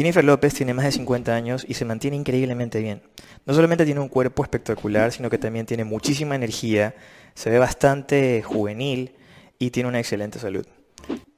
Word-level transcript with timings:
Jennifer 0.00 0.24
López 0.24 0.54
tiene 0.54 0.72
más 0.72 0.86
de 0.86 0.92
50 0.92 1.34
años 1.34 1.66
y 1.68 1.74
se 1.74 1.84
mantiene 1.84 2.16
increíblemente 2.16 2.80
bien. 2.80 3.02
No 3.44 3.52
solamente 3.52 3.84
tiene 3.84 4.00
un 4.00 4.08
cuerpo 4.08 4.42
espectacular, 4.42 5.12
sino 5.12 5.28
que 5.28 5.36
también 5.36 5.66
tiene 5.66 5.84
muchísima 5.84 6.34
energía, 6.34 6.94
se 7.34 7.50
ve 7.50 7.58
bastante 7.58 8.42
juvenil 8.42 9.12
y 9.58 9.68
tiene 9.72 9.90
una 9.90 9.98
excelente 9.98 10.38
salud. 10.38 10.66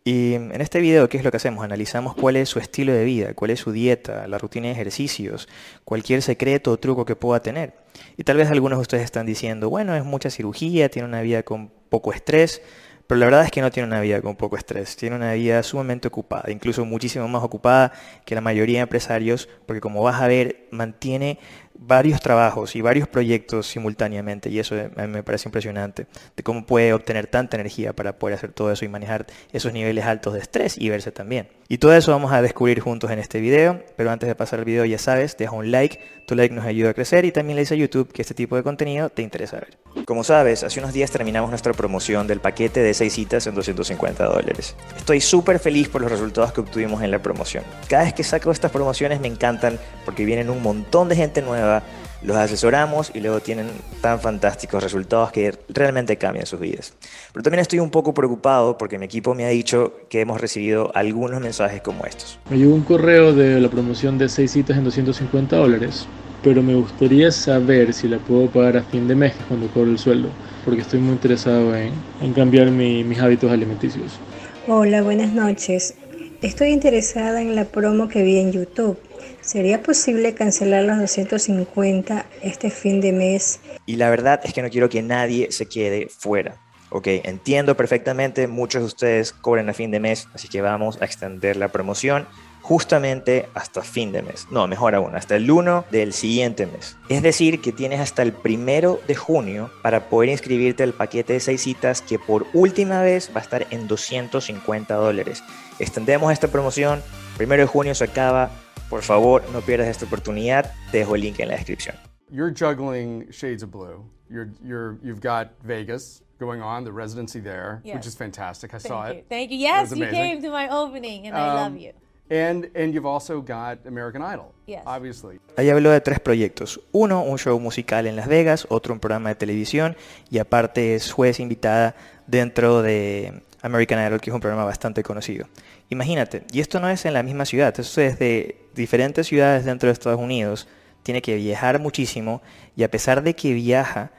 Y 0.05 0.35
en 0.35 0.61
este 0.61 0.79
video, 0.79 1.09
¿qué 1.09 1.17
es 1.17 1.25
lo 1.25 1.33
que 1.33 1.39
hacemos? 1.39 1.65
Analizamos 1.65 2.15
cuál 2.15 2.37
es 2.37 2.51
su 2.51 2.61
estilo 2.61 2.93
de 2.93 3.05
vida, 3.05 3.35
cuál 3.35 3.51
es 3.51 3.59
su 3.59 3.73
dieta, 3.73 4.29
la 4.29 4.39
rutina 4.39 4.69
de 4.69 4.75
ejercicios, 4.75 5.49
cualquier 5.85 6.23
secreto 6.23 6.71
o 6.71 6.77
truco 6.77 7.05
que 7.05 7.17
pueda 7.17 7.43
tener. 7.43 7.75
Y 8.17 8.23
tal 8.23 8.37
vez 8.37 8.49
algunos 8.49 8.79
de 8.79 8.83
ustedes 8.83 9.03
están 9.03 9.27
diciendo, 9.27 9.71
bueno, 9.71 9.97
es 9.97 10.05
mucha 10.05 10.31
cirugía, 10.31 10.89
tiene 10.89 11.09
una 11.09 11.21
vida 11.23 11.43
con 11.43 11.73
poco 11.89 12.13
estrés, 12.13 12.63
pero 13.07 13.19
la 13.19 13.27
verdad 13.27 13.45
es 13.45 13.51
que 13.51 13.61
no 13.61 13.71
tiene 13.71 13.87
una 13.87 14.01
vida 14.01 14.21
con 14.21 14.37
poco 14.37 14.57
estrés, 14.57 14.97
tiene 14.97 15.17
una 15.17 15.33
vida 15.33 15.63
sumamente 15.63 16.09
ocupada, 16.09 16.51
incluso 16.51 16.85
muchísimo 16.85 17.29
más 17.29 17.43
ocupada 17.43 17.93
que 18.25 18.35
la 18.35 18.41
mayoría 18.41 18.79
de 18.79 18.83
empresarios, 18.83 19.49
porque 19.67 19.81
como 19.81 20.03
vas 20.03 20.21
a 20.21 20.29
ver, 20.29 20.69
mantiene 20.71 21.39
varios 21.75 22.21
trabajos 22.21 22.77
y 22.77 22.81
varios 22.81 23.09
proyectos 23.09 23.67
simultáneamente 23.67 24.51
y 24.51 24.59
eso 24.59 24.75
mí 24.75 25.07
me 25.09 25.23
parece 25.23 25.49
impresionante 25.49 26.07
de 26.37 26.43
cómo 26.43 26.65
puede 26.65 26.93
obtener 26.93 27.27
tanta 27.27 27.57
energía 27.57 27.93
para 27.93 28.19
poder 28.19 28.37
hacer 28.37 28.53
todo 28.53 28.71
eso 28.73 28.85
y 28.85 28.89
manejar 28.89 29.27
esos 29.53 29.73
niveles 29.73 30.05
altos 30.05 30.35
de 30.35 30.41
estrés 30.41 30.79
y 30.79 30.89
verse 30.89 31.13
también. 31.13 31.49
Y 31.69 31.79
todo 31.79 31.95
eso 31.95 32.13
vamos 32.13 32.33
a 32.33 32.43
descubrir 32.43 32.81
juntos 32.81 33.11
en 33.11 33.19
este 33.19 33.41
video, 33.41 33.83
pero 33.97 34.11
antes 34.11 34.29
de 34.29 34.35
pasar 34.35 34.61
al 34.61 34.65
video 34.65 34.85
ya 34.85 34.99
sabes, 34.99 35.37
deja 35.37 35.53
un 35.53 35.71
like, 35.71 35.99
tu 36.27 36.35
like 36.35 36.55
nos 36.55 36.65
ayuda 36.65 36.91
a 36.91 36.95
crecer 36.95 37.25
y 37.25 37.33
también 37.33 37.57
le 37.57 37.63
dice 37.63 37.75
a 37.75 37.79
YouTube 37.79 38.13
que 38.13 38.23
este 38.23 38.35
tipo 38.35 38.57
de 38.57 38.63
contenido 38.63 39.11
te 39.11 39.23
interesa 39.23 39.57
ver. 39.57 39.79
Como 40.07 40.25
sabes, 40.25 40.65
hace 40.65 40.81
unos 40.81 40.93
días 40.93 41.11
terminamos 41.11 41.51
nuestra 41.51 41.73
promoción 41.73 42.27
del 42.27 42.41
paquete 42.41 42.81
de 42.81 42.93
6 42.93 43.13
citas 43.13 43.47
en 43.47 43.55
250 43.55 44.25
dólares. 44.25 44.75
Estoy 44.97 45.21
súper 45.21 45.59
feliz 45.59 45.89
por 45.89 46.01
los 46.01 46.11
resultados 46.11 46.53
que 46.53 46.61
obtuvimos 46.61 47.03
en 47.03 47.11
la 47.11 47.21
promoción. 47.21 47.63
Cada 47.89 48.05
vez 48.05 48.13
que 48.13 48.25
saco 48.25 48.51
estas 48.51 48.73
promociones 48.73 49.21
me 49.21 49.29
encantan 49.29 49.79
porque 50.05 50.25
vienen 50.25 50.51
un 50.51 50.63
montón 50.63 51.09
de 51.09 51.17
gente 51.17 51.43
nueva 51.43 51.83
los 52.23 52.37
asesoramos 52.37 53.11
y 53.15 53.21
luego 53.21 53.41
tienen 53.41 53.69
tan 54.01 54.21
fantásticos 54.21 54.83
resultados 54.83 55.33
que 55.33 55.59
realmente 55.69 56.17
cambian 56.17 56.47
sus 56.47 56.61
vidas. 56.61 56.95
Pero 57.33 57.43
también 57.43 57.61
estoy 57.61 57.81
un 57.81 57.91
poco 57.91 58.15
preocupado 58.15 58.79
porque 58.79 58.99
mi 58.99 59.07
equipo 59.07 59.35
me 59.35 59.45
ha 59.45 59.49
dicho 59.49 59.93
que 60.09 60.21
hemos 60.21 60.41
recibido 60.41 60.93
algunos 60.95 61.41
mensajes 61.41 61.83
como 61.83 62.05
estos. 62.05 62.39
Me 62.51 62.59
llegó 62.59 62.75
un 62.75 62.83
correo 62.83 63.33
de 63.33 63.61
la 63.61 63.69
promoción 63.69 64.19
de 64.19 64.29
6 64.29 64.51
citas 64.51 64.77
en 64.77 64.85
250 64.85 65.57
dólares, 65.57 66.07
pero 66.43 66.63
me 66.63 66.75
gustaría 66.75 67.31
saber 67.31 67.93
si 67.93 68.09
la 68.09 68.19
puedo 68.19 68.49
pagar 68.49 68.77
a 68.77 68.83
fin 68.83 69.09
de 69.09 69.15
mes 69.15 69.35
cuando 69.49 69.69
cobro 69.69 69.91
el 69.91 69.99
sueldo, 69.99 70.29
porque 70.65 70.83
estoy 70.83 71.01
muy 71.01 71.13
interesado 71.13 71.75
en, 71.77 71.93
en 72.21 72.33
cambiar 72.33 72.71
mis 72.71 73.19
hábitos 73.19 73.51
alimenticios. 73.51 74.19
Hola, 74.67 75.03
buenas 75.03 75.33
noches. 75.33 75.95
Estoy 76.41 76.69
interesada 76.69 77.41
en 77.41 77.55
la 77.55 77.65
promo 77.65 78.09
que 78.09 78.23
vi 78.23 78.39
en 78.39 78.53
YouTube 78.53 78.99
¿Sería 79.43 79.83
posible 79.83 80.35
cancelar 80.35 80.85
los 80.85 81.01
250 81.01 82.27
este 82.43 82.71
fin 82.71 83.01
de 83.01 83.13
mes? 83.13 83.59
Y 83.87 83.97
la 83.97 84.09
verdad 84.09 84.41
es 84.45 84.53
que 84.53 84.63
no 84.63 84.71
quiero 84.71 84.89
que 84.89 85.03
nadie 85.03 85.51
se 85.51 85.67
quede 85.67 86.07
fuera. 86.09 86.57
Ok, 86.91 87.09
entiendo 87.25 87.77
perfectamente, 87.77 88.47
muchos 88.47 88.83
de 88.83 88.87
ustedes 88.87 89.33
cobran 89.33 89.69
a 89.69 89.73
fin 89.73 89.91
de 89.91 89.99
mes, 89.99 90.29
así 90.33 90.47
que 90.47 90.61
vamos 90.61 91.03
a 91.03 91.07
extender 91.07 91.57
la 91.57 91.69
promoción 91.69 92.29
justamente 92.63 93.49
hasta 93.55 93.83
fin 93.83 94.13
de 94.13 94.23
mes. 94.23 94.47
No, 94.51 94.67
mejor 94.67 94.95
aún, 94.95 95.15
hasta 95.15 95.37
el 95.37 95.51
1 95.51 95.85
del 95.91 96.13
siguiente 96.13 96.67
mes. 96.67 96.97
Es 97.09 97.23
decir, 97.23 97.61
que 97.61 97.73
tienes 97.73 98.01
hasta 98.01 98.23
el 98.23 98.33
primero 98.33 99.01
de 99.07 99.15
junio 99.15 99.71
para 99.83 100.09
poder 100.09 100.31
inscribirte 100.31 100.83
al 100.83 100.95
paquete 100.95 101.35
de 101.35 101.41
6 101.41 101.61
citas 101.61 102.01
que 102.01 102.19
por 102.19 102.47
última 102.55 103.03
vez 103.03 103.31
va 103.35 103.41
a 103.41 103.43
estar 103.43 103.67
en 103.71 103.89
250 103.89 104.95
dólares. 104.95 105.43
Extendemos 105.79 106.33
esta 106.33 106.49
promoción, 106.49 107.03
primero 107.37 107.63
de 107.63 107.67
junio 107.67 107.95
se 107.95 108.05
acaba, 108.05 108.51
por 108.89 109.03
favor, 109.03 109.43
no 109.53 109.61
pierdas 109.61 109.89
esta 109.89 110.05
oportunidad. 110.05 110.73
Te 110.91 110.99
dejo 110.99 111.15
el 111.15 111.23
link 111.23 111.41
en 111.41 111.49
la 111.49 111.55
descripción. 111.57 111.97
You're 112.31 112.51
juggling 112.51 113.27
Shades 113.31 113.63
of 113.63 113.71
Blue. 113.71 114.05
You're, 114.31 114.51
you're, 114.65 114.99
you've 115.03 115.21
got 115.21 115.49
Vegas 115.63 116.23
going 116.39 116.63
on, 116.63 116.85
the 116.85 116.93
residency 116.93 117.41
there, 117.41 117.81
yes. 117.85 117.95
which 117.95 118.07
is 118.07 118.15
fantastic. 118.15 118.75
I 118.75 118.79
Thank 118.79 118.93
saw 118.93 119.07
you. 119.07 119.19
it. 119.19 119.27
Thank 119.29 119.51
you. 119.51 119.59
Yes, 119.59 119.95
you 119.95 120.07
came 120.07 120.43
to 120.43 120.51
my 120.51 120.69
opening, 120.69 121.27
and 121.27 121.37
um, 121.37 121.43
I 121.43 121.55
love 121.55 121.77
you. 121.77 121.93
And, 122.33 122.71
and 122.75 122.95
you've 122.95 123.07
also 123.07 123.43
got 123.43 123.87
American 123.87 124.23
Idol, 124.23 124.55
yes. 124.67 124.81
obviously. 124.87 125.39
Ahí 125.59 125.69
habló 125.69 125.91
de 125.91 126.01
tres 126.01 126.19
proyectos. 126.19 126.81
Uno, 126.91 127.23
un 127.25 127.37
show 127.37 127.61
musical 127.61 128.07
en 128.07 128.17
Las 128.17 128.27
Vegas, 128.27 128.67
otro, 128.71 128.95
un 128.95 129.01
programa 129.01 129.29
de 129.29 129.35
televisión, 129.35 129.97
y 130.31 130.39
aparte 130.39 130.95
es 130.95 131.13
juez 131.13 131.41
invitada 131.41 131.95
dentro 132.27 132.81
de 132.81 133.43
American 133.61 133.99
Idol, 133.99 134.19
que 134.19 134.31
es 134.31 134.35
un 134.35 134.41
programa 134.41 134.65
bastante 134.65 135.03
conocido. 135.03 135.47
Imagínate, 135.91 136.45
y 136.51 136.61
esto 136.61 136.81
no 136.81 136.89
es 136.89 137.05
en 137.05 137.13
la 137.13 137.23
misma 137.23 137.45
ciudad, 137.45 137.79
esto 137.79 138.01
es 138.01 138.19
de 138.19 138.57
diferentes 138.75 139.27
ciudades 139.27 139.67
dentro 139.67 139.89
de 139.89 139.93
Estados 139.93 140.19
Unidos, 140.19 140.67
tiene 141.03 141.21
que 141.21 141.37
viajar 141.37 141.81
muchísimo 141.81 142.41
y 142.77 142.83
a 142.83 142.91
pesar 142.91 143.23
de 143.23 143.35
que 143.35 143.53
viaja, 143.53 144.11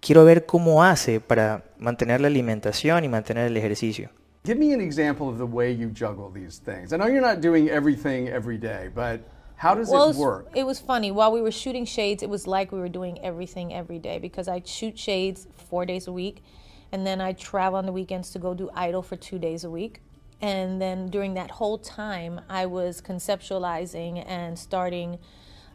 quiero 0.00 0.24
ver 0.24 0.46
cómo 0.46 0.82
hace 0.82 1.20
para 1.20 1.62
mantener 1.78 2.20
la 2.20 2.26
alimentación 2.26 3.04
y 3.04 3.08
mantener 3.08 3.46
el 3.46 3.56
ejercicio. 3.56 4.10
Give 4.44 4.58
me 4.58 4.72
an 4.72 4.80
example 4.80 5.28
of 5.28 5.38
the 5.38 5.46
way 5.46 5.70
you 5.70 5.88
juggle 5.88 6.28
these 6.28 6.58
things. 6.58 6.92
I 6.92 6.96
know 6.96 7.06
you're 7.06 7.20
not 7.20 7.40
doing 7.40 7.70
everything 7.70 8.28
every 8.28 8.58
day, 8.58 8.90
but 8.92 9.20
how 9.54 9.72
does 9.72 9.88
well, 9.88 10.10
it 10.10 10.16
work? 10.16 10.48
It 10.52 10.64
was 10.64 10.80
funny. 10.80 11.12
While 11.12 11.30
we 11.30 11.40
were 11.40 11.52
shooting 11.52 11.84
Shades, 11.84 12.24
it 12.24 12.28
was 12.28 12.48
like 12.48 12.72
we 12.72 12.80
were 12.80 12.88
doing 12.88 13.20
everything 13.20 13.72
every 13.72 14.00
day 14.00 14.18
because 14.18 14.48
I 14.48 14.60
shoot 14.64 14.98
Shades 14.98 15.46
four 15.54 15.86
days 15.86 16.08
a 16.08 16.12
week. 16.12 16.42
And 16.90 17.06
then 17.06 17.20
I 17.20 17.34
travel 17.34 17.78
on 17.78 17.86
the 17.86 17.92
weekends 17.92 18.30
to 18.30 18.40
go 18.40 18.52
do 18.52 18.68
Idol 18.74 19.00
for 19.00 19.14
two 19.14 19.38
days 19.38 19.62
a 19.62 19.70
week. 19.70 20.00
And 20.40 20.82
then 20.82 21.06
during 21.06 21.34
that 21.34 21.52
whole 21.52 21.78
time, 21.78 22.40
I 22.48 22.66
was 22.66 23.00
conceptualizing 23.00 24.24
and 24.26 24.58
starting 24.58 25.20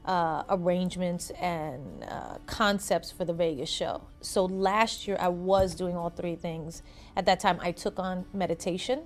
uh, 0.04 0.44
arrangements 0.50 1.30
and 1.32 2.04
uh, 2.04 2.38
concepts 2.48 3.12
for 3.12 3.24
the 3.24 3.34
Vegas 3.34 3.70
show. 3.70 4.02
So 4.20 4.46
last 4.46 5.08
year, 5.08 5.18
I 5.20 5.30
was 5.30 5.74
doing 5.74 5.96
all 5.96 6.10
three 6.10 6.36
things. 6.36 6.84
At 7.18 7.26
that 7.26 7.40
time, 7.40 7.58
I 7.64 7.72
took 7.72 7.98
on 7.98 8.26
meditation. 8.32 9.02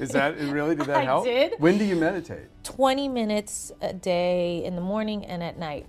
Is 0.00 0.10
that 0.10 0.36
really? 0.40 0.74
Did 0.74 0.86
that 0.86 0.96
I 1.02 1.04
help? 1.04 1.24
did. 1.24 1.52
When 1.58 1.78
do 1.78 1.84
you 1.84 1.94
meditate? 1.94 2.48
20 2.64 3.06
minutes 3.06 3.70
a 3.80 3.92
day 3.92 4.64
in 4.64 4.74
the 4.74 4.80
morning 4.80 5.24
and 5.24 5.40
at 5.40 5.56
night 5.56 5.86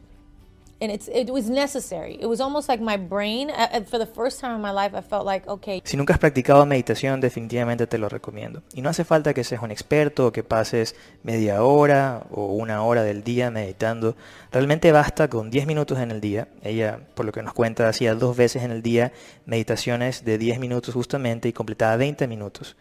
and 0.81 0.91
it's, 0.91 1.07
it 1.07 1.29
was 1.29 1.49
necessary. 1.49 2.17
It 2.19 2.27
was 2.27 2.41
almost 2.41 2.67
like 2.67 2.81
my 2.81 2.97
brain, 2.97 3.49
uh, 3.49 3.67
uh, 3.71 3.81
for 3.81 3.97
the 3.97 4.05
first 4.05 4.41
time 4.41 4.55
in 4.55 4.61
my 4.61 4.71
life, 4.71 4.93
I 4.93 5.01
felt 5.01 5.25
like, 5.25 5.47
okay. 5.47 5.81
Si 5.85 5.95
nunca 5.95 6.13
has 6.13 6.19
practicado 6.19 6.65
meditación, 6.65 7.21
definitivamente 7.21 7.87
te 7.87 7.97
lo 7.97 8.09
recomiendo. 8.09 8.61
Y 8.73 8.81
no 8.81 8.89
hace 8.89 9.05
falta 9.05 9.33
que 9.33 9.43
seas 9.43 9.63
un 9.63 9.71
experto 9.71 10.27
o 10.27 10.31
que 10.31 10.43
pases 10.43 10.95
media 11.23 11.63
hora 11.63 12.25
o 12.31 12.47
una 12.47 12.83
hora 12.83 13.03
del 13.03 13.23
día 13.23 13.51
meditando. 13.51 14.15
Realmente 14.51 14.91
basta 14.91 15.29
con 15.29 15.49
10 15.49 15.65
minutos 15.65 15.99
en 15.99 16.11
el 16.11 16.19
día. 16.19 16.49
Ella, 16.61 16.99
por 17.13 17.25
lo 17.25 17.31
que 17.31 17.41
nos 17.41 17.53
cuenta, 17.53 17.87
hacía 17.87 18.13
dos 18.15 18.35
veces 18.35 18.63
en 18.63 18.71
el 18.71 18.81
día 18.81 19.13
meditaciones 19.45 20.25
de 20.25 20.37
10 20.37 20.59
minutos 20.59 20.93
justamente 20.93 21.47
y 21.47 21.53
completaba 21.53 21.95
20 21.95 22.27
minutos. 22.27 22.75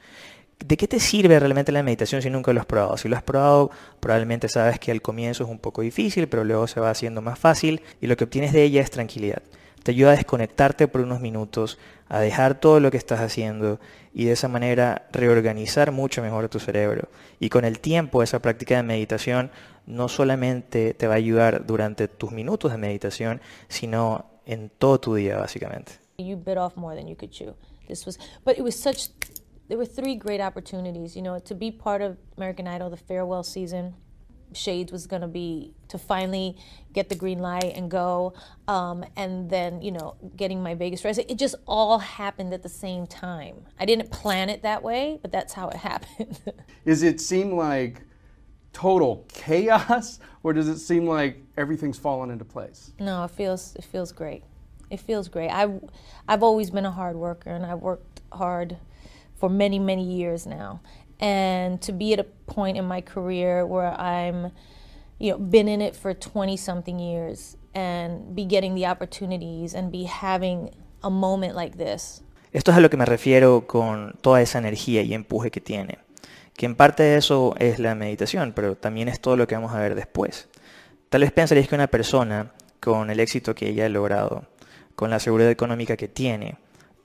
¿De 0.58 0.76
qué 0.76 0.88
te 0.88 1.00
sirve 1.00 1.38
realmente 1.38 1.72
la 1.72 1.82
meditación 1.82 2.22
si 2.22 2.30
nunca 2.30 2.52
lo 2.52 2.60
has 2.60 2.66
probado? 2.66 2.96
Si 2.96 3.08
lo 3.08 3.16
has 3.16 3.22
probado, 3.22 3.70
probablemente 4.00 4.48
sabes 4.48 4.78
que 4.78 4.90
al 4.90 5.02
comienzo 5.02 5.44
es 5.44 5.50
un 5.50 5.58
poco 5.58 5.82
difícil, 5.82 6.28
pero 6.28 6.44
luego 6.44 6.66
se 6.66 6.80
va 6.80 6.90
haciendo 6.90 7.20
más 7.20 7.38
fácil 7.38 7.82
y 8.00 8.06
lo 8.06 8.16
que 8.16 8.24
obtienes 8.24 8.52
de 8.52 8.62
ella 8.62 8.80
es 8.80 8.90
tranquilidad. 8.90 9.42
Te 9.82 9.90
ayuda 9.90 10.12
a 10.12 10.16
desconectarte 10.16 10.88
por 10.88 11.02
unos 11.02 11.20
minutos, 11.20 11.78
a 12.08 12.20
dejar 12.20 12.58
todo 12.58 12.80
lo 12.80 12.90
que 12.90 12.96
estás 12.96 13.20
haciendo 13.20 13.78
y 14.14 14.24
de 14.24 14.32
esa 14.32 14.48
manera 14.48 15.06
reorganizar 15.12 15.92
mucho 15.92 16.22
mejor 16.22 16.48
tu 16.48 16.58
cerebro. 16.58 17.08
Y 17.40 17.50
con 17.50 17.66
el 17.66 17.80
tiempo 17.80 18.22
esa 18.22 18.40
práctica 18.40 18.76
de 18.76 18.82
meditación 18.82 19.50
no 19.86 20.08
solamente 20.08 20.94
te 20.94 21.06
va 21.06 21.14
a 21.14 21.16
ayudar 21.18 21.66
durante 21.66 22.08
tus 22.08 22.32
minutos 22.32 22.72
de 22.72 22.78
meditación, 22.78 23.42
sino 23.68 24.24
en 24.46 24.70
todo 24.70 24.98
tu 25.00 25.14
día 25.14 25.36
básicamente. 25.36 25.92
You 26.16 26.36
bit 26.36 26.56
off 26.56 26.76
more 26.76 26.96
than 26.96 27.08
you 27.08 27.16
could 27.16 27.30
chew. 27.30 27.54
This 27.86 28.06
was, 28.06 28.18
but 28.44 28.56
it 28.56 28.62
was 28.62 28.74
such 28.74 29.10
there 29.68 29.78
were 29.78 29.86
three 29.86 30.14
great 30.14 30.40
opportunities. 30.40 31.16
You 31.16 31.22
know, 31.22 31.38
to 31.38 31.54
be 31.54 31.70
part 31.70 32.02
of 32.02 32.18
American 32.36 32.66
Idol, 32.66 32.90
the 32.90 32.96
farewell 32.96 33.42
season. 33.42 33.94
Shades 34.52 34.92
was 34.92 35.08
going 35.08 35.22
to 35.22 35.26
be 35.28 35.74
to 35.88 35.98
finally 35.98 36.56
get 36.92 37.08
the 37.08 37.16
green 37.16 37.40
light 37.40 37.72
and 37.74 37.90
go, 37.90 38.34
um, 38.68 39.04
and 39.16 39.50
then 39.50 39.82
you 39.82 39.90
know 39.90 40.14
getting 40.36 40.62
my 40.62 40.74
Vegas 40.74 41.04
residency. 41.04 41.32
It 41.32 41.38
just 41.38 41.56
all 41.66 41.98
happened 41.98 42.54
at 42.54 42.62
the 42.62 42.68
same 42.68 43.08
time. 43.08 43.64
I 43.80 43.84
didn't 43.84 44.12
plan 44.12 44.48
it 44.50 44.62
that 44.62 44.84
way, 44.84 45.18
but 45.22 45.32
that's 45.32 45.54
how 45.54 45.70
it 45.70 45.76
happened. 45.90 46.38
Does 46.86 47.02
it 47.02 47.20
seem 47.20 47.56
like 47.56 48.02
total 48.72 49.24
chaos, 49.32 50.20
or 50.44 50.52
does 50.52 50.68
it 50.68 50.78
seem 50.78 51.06
like 51.06 51.42
everything's 51.56 51.98
fallen 51.98 52.30
into 52.30 52.44
place? 52.44 52.92
No, 53.00 53.24
it 53.24 53.32
feels 53.32 53.74
it 53.74 53.84
feels 53.84 54.12
great. 54.12 54.44
It 54.90 55.00
feels 55.00 55.28
great. 55.28 55.48
I 55.48 55.80
I've 56.28 56.42
always 56.42 56.70
been 56.70 56.84
a 56.84 56.92
hard 56.92 57.16
worker, 57.16 57.50
and 57.50 57.66
I've 57.66 57.80
worked 57.80 58.20
hard 58.30 58.76
for 59.36 59.48
many, 59.48 59.78
many 59.78 60.04
years 60.04 60.46
now. 60.46 60.80
And 61.20 61.80
to 61.82 61.92
be 61.92 62.12
at 62.12 62.20
a 62.20 62.26
point 62.46 62.76
in 62.76 62.84
my 62.84 63.00
career 63.00 63.64
where 63.66 63.92
I'm, 63.98 64.52
you 65.18 65.32
know, 65.32 65.38
been 65.38 65.68
in 65.68 65.80
it 65.80 65.94
for 65.94 66.12
20 66.14 66.56
something 66.56 66.98
years 66.98 67.56
and 67.74 68.34
be 68.34 68.44
getting 68.44 68.74
the 68.74 68.86
opportunities 68.86 69.74
and 69.74 69.90
be 69.90 70.04
having 70.04 70.70
a 71.02 71.10
moment 71.10 71.54
like 71.54 71.76
this. 71.76 72.22
Esto 72.52 72.70
es 72.70 72.76
a 72.76 72.80
lo 72.80 72.88
que 72.88 72.96
me 72.96 73.04
refiero 73.04 73.66
con 73.66 74.16
toda 74.20 74.40
esa 74.40 74.58
energía 74.58 75.02
y 75.02 75.12
empuje 75.12 75.50
que 75.50 75.60
tiene. 75.60 75.98
que 76.56 76.66
en 76.66 76.76
parte 76.76 77.02
de 77.02 77.16
eso 77.16 77.54
es 77.58 77.78
la 77.78 77.94
meditación, 77.94 78.52
pero 78.54 78.76
también 78.76 79.08
es 79.08 79.20
todo 79.20 79.36
lo 79.36 79.46
que 79.46 79.54
vamos 79.54 79.72
a 79.72 79.80
ver 79.80 79.94
después. 79.94 80.48
Tal 81.08 81.22
vez 81.22 81.32
pensaréis 81.32 81.68
que 81.68 81.74
una 81.74 81.88
persona 81.88 82.52
con 82.80 83.10
el 83.10 83.20
éxito 83.20 83.54
que 83.54 83.68
ella 83.68 83.86
ha 83.86 83.88
logrado, 83.88 84.44
con 84.94 85.10
la 85.10 85.18
seguridad 85.18 85.50
económica 85.50 85.96
que 85.96 86.08
tiene, 86.08 86.56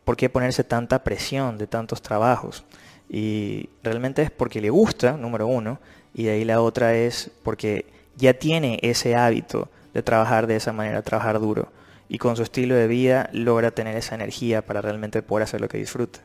¿por 0.09 0.17
qué 0.17 0.27
ponerse 0.27 0.63
tanta 0.63 1.03
presión 1.03 1.59
de 1.59 1.67
tantos 1.67 2.01
trabajos? 2.01 2.63
Y 3.07 3.69
realmente 3.83 4.23
es 4.23 4.31
porque 4.31 4.59
le 4.59 4.71
gusta, 4.71 5.11
número 5.11 5.45
uno, 5.45 5.77
y 6.15 6.23
de 6.23 6.31
ahí 6.31 6.45
la 6.45 6.63
otra 6.63 6.95
es 6.95 7.29
porque 7.43 7.85
ya 8.17 8.33
tiene 8.33 8.79
ese 8.81 9.15
hábito 9.15 9.69
de 9.93 10.01
trabajar 10.01 10.47
de 10.47 10.55
esa 10.55 10.73
manera, 10.73 11.03
trabajar 11.03 11.39
duro. 11.39 11.71
Y 12.07 12.17
con 12.17 12.35
su 12.35 12.41
estilo 12.41 12.73
de 12.73 12.87
vida 12.87 13.29
logra 13.33 13.69
tener 13.69 13.95
esa 13.97 14.15
energía 14.15 14.65
para 14.65 14.81
realmente 14.81 15.21
poder 15.21 15.43
hacer 15.43 15.61
lo 15.61 15.67
que 15.67 15.77
disfruta. 15.77 16.21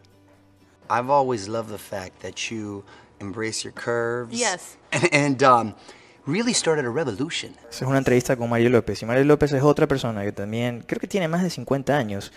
I've 0.89 1.13
always 1.13 1.47
loved 1.47 1.71
the 1.71 1.77
fact 1.77 2.23
that 2.23 2.37
you 2.51 2.85
embrace 3.21 3.65
your 3.65 3.75
curves. 3.75 4.33
Yes. 4.33 4.79
And, 5.13 5.43
um, 5.43 5.75
really 6.27 6.55
started 6.55 6.85
a 6.87 6.91
revolution. 6.91 7.53
Esa 7.71 7.85
es 7.85 7.89
una 7.89 7.99
entrevista 7.99 8.37
con 8.37 8.49
Mario 8.51 8.71
López. 8.71 9.03
Y 9.03 9.07
Mario 9.07 9.25
López 9.25 9.53
es 9.53 9.63
otra 9.63 9.87
persona 9.87 10.23
que 10.25 10.33
también 10.33 10.83
creo 10.87 11.01
que 11.01 11.07
tiene 11.07 11.29
más 11.29 11.43
de 11.43 11.51
50 11.51 11.97
años 11.97 12.33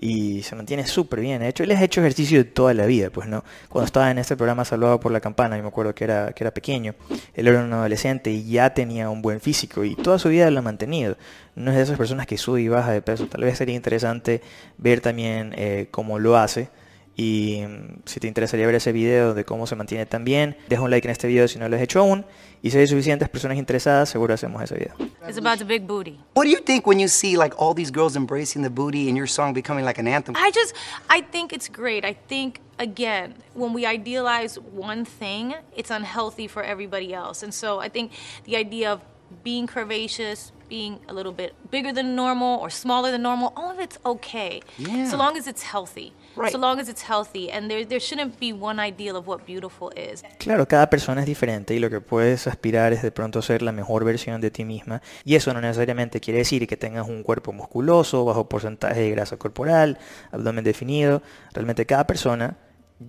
y 0.00 0.42
se 0.42 0.56
mantiene 0.56 0.86
súper 0.86 1.20
bien. 1.20 1.40
De 1.40 1.48
hecho, 1.48 1.62
él 1.62 1.70
ha 1.70 1.82
hecho 1.82 2.00
ejercicio 2.00 2.38
de 2.38 2.44
toda 2.44 2.74
la 2.74 2.86
vida, 2.86 3.10
pues 3.10 3.28
no. 3.28 3.44
Cuando 3.68 3.86
estaba 3.86 4.10
en 4.10 4.18
este 4.18 4.36
programa 4.36 4.64
Salvado 4.64 4.98
por 4.98 5.12
la 5.12 5.20
Campana, 5.20 5.56
yo 5.56 5.62
me 5.62 5.68
acuerdo 5.68 5.94
que 5.94 6.04
era, 6.04 6.32
que 6.32 6.44
era 6.44 6.52
pequeño, 6.52 6.94
él 7.34 7.46
era 7.46 7.62
un 7.62 7.72
adolescente 7.72 8.30
y 8.30 8.50
ya 8.50 8.74
tenía 8.74 9.10
un 9.10 9.22
buen 9.22 9.40
físico 9.40 9.84
y 9.84 9.94
toda 9.94 10.18
su 10.18 10.28
vida 10.28 10.50
lo 10.50 10.58
ha 10.58 10.62
mantenido. 10.62 11.16
No 11.54 11.70
es 11.70 11.76
de 11.76 11.82
esas 11.84 11.98
personas 11.98 12.26
que 12.26 12.38
sube 12.38 12.62
y 12.62 12.68
baja 12.68 12.90
de 12.92 13.02
peso. 13.02 13.26
Tal 13.26 13.42
vez 13.42 13.58
sería 13.58 13.76
interesante 13.76 14.42
ver 14.78 15.00
también 15.00 15.54
eh, 15.56 15.88
cómo 15.90 16.18
lo 16.18 16.36
hace. 16.36 16.70
Y 17.16 17.62
mm, 17.66 18.02
si 18.06 18.20
te 18.20 18.26
interesaría 18.26 18.66
ver 18.66 18.76
ese 18.76 18.92
video 18.92 19.34
de 19.34 19.44
cómo 19.44 19.66
se 19.66 19.76
mantiene 19.76 20.06
tan 20.06 20.24
bien, 20.24 20.56
deja 20.68 20.82
un 20.82 20.90
like 20.90 21.06
en 21.06 21.12
este 21.12 21.28
video 21.28 21.46
si 21.48 21.58
no 21.58 21.68
lo 21.68 21.76
has 21.76 21.82
hecho 21.82 22.00
aún. 22.00 22.24
Y 22.62 22.70
si 22.70 22.78
hay 22.78 22.86
suficientes 22.86 23.28
personas 23.28 23.58
interesadas, 23.58 24.08
seguro 24.08 24.34
hacemos 24.34 24.62
ese 24.62 24.74
video. 24.74 24.94
It's 25.28 25.38
about 25.38 25.58
the 25.58 25.64
big 25.64 25.86
booty. 25.86 26.18
What 26.34 26.44
do 26.44 26.50
you 26.50 26.60
think 26.60 26.86
when 26.86 26.98
you 26.98 27.08
see 27.08 27.36
like 27.36 27.54
all 27.58 27.74
these 27.74 27.90
girls 27.90 28.16
embracing 28.16 28.62
the 28.62 28.70
booty 28.70 29.08
and 29.08 29.16
your 29.16 29.26
song 29.26 29.52
becoming 29.52 29.84
like 29.84 30.00
an 30.00 30.06
anthem? 30.06 30.34
I 30.36 30.50
just, 30.52 30.74
I 31.10 31.22
think 31.22 31.52
it's 31.52 31.68
great. 31.68 32.04
I 32.04 32.14
think, 32.28 32.60
again, 32.78 33.34
when 33.54 33.72
we 33.72 33.84
idealize 33.84 34.58
one 34.58 35.04
thing, 35.04 35.54
it's 35.76 35.90
unhealthy 35.90 36.46
for 36.46 36.62
everybody 36.62 37.12
else. 37.12 37.42
And 37.42 37.52
so 37.52 37.80
I 37.80 37.88
think 37.88 38.12
the 38.44 38.56
idea 38.56 38.92
of 38.92 39.00
being 39.42 39.66
curvaceous, 39.66 40.52
being 40.68 41.00
a 41.08 41.12
little 41.12 41.32
bit 41.32 41.54
bigger 41.70 41.92
than 41.92 42.14
normal 42.14 42.58
or 42.60 42.70
smaller 42.70 43.10
than 43.10 43.22
normal, 43.22 43.52
all 43.56 43.70
of 43.70 43.78
it's 43.78 43.98
okay. 44.04 44.62
Yeah. 44.78 45.08
So 45.08 45.16
long 45.16 45.36
as 45.36 45.46
it's 45.46 45.62
healthy. 45.62 46.12
Right. 46.36 46.52
So 46.52 46.58
long 46.58 46.80
as 46.80 46.88
it's 46.88 47.02
healthy. 47.02 47.50
And 47.50 47.68
there, 47.68 47.84
there 47.84 48.00
shouldn't 48.00 48.38
be 48.38 48.52
one 48.52 48.80
ideal 48.80 49.16
of 49.16 49.26
what 49.26 49.44
beautiful 49.46 49.90
is. 49.96 50.22
Claro, 50.38 50.66
cada 50.66 50.88
persona 50.88 51.20
es 51.20 51.26
diferente 51.26 51.74
y 51.74 51.78
lo 51.78 51.90
que 51.90 52.00
puedes 52.00 52.46
aspirar 52.46 52.92
es 52.92 53.02
de 53.02 53.10
pronto 53.10 53.42
ser 53.42 53.62
la 53.62 53.72
mejor 53.72 54.04
versión 54.04 54.40
de 54.40 54.50
ti 54.50 54.64
misma. 54.64 55.02
Y 55.24 55.34
eso 55.34 55.52
no 55.52 55.60
necesariamente 55.60 56.20
quiere 56.20 56.38
decir 56.38 56.66
que 56.66 56.76
tengas 56.76 57.08
un 57.08 57.22
cuerpo 57.22 57.52
musculoso, 57.52 58.24
bajo 58.24 58.48
porcentaje 58.48 59.00
de 59.00 59.10
grasa 59.10 59.36
corporal, 59.36 59.98
abdomen 60.30 60.64
definido. 60.64 61.22
Realmente 61.52 61.86
cada 61.86 62.06
persona 62.06 62.56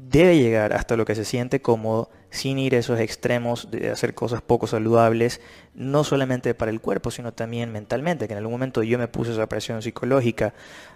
debe 0.10 0.38
llegar 0.38 0.74
hasta 0.74 0.96
lo 0.96 1.06
que 1.06 1.16
se 1.16 1.26
siente 1.26 1.62
cómodo 1.62 2.10
sin 2.30 2.58
ir 2.58 2.76
a 2.76 2.80
esos 2.80 3.00
extremos 3.00 3.70
de 3.70 3.92
hacer 3.92 4.16
cosas 4.16 4.42
poco 4.42 4.66
saludables, 4.66 5.40
no 5.76 6.04
solamente 6.04 6.56
para 6.56 6.72
el 6.72 6.82
cuerpo, 6.82 7.12
sino 7.12 7.32
también 7.32 7.72
mentalmente, 7.72 8.28
que 8.28 8.34
en 8.34 8.40
algún 8.40 8.54
momento 8.54 8.82
yo 8.82 8.98
me 8.98 9.08
puse 9.08 9.34
esa 9.34 9.48
presión 9.48 9.82
psicológica 9.82 10.54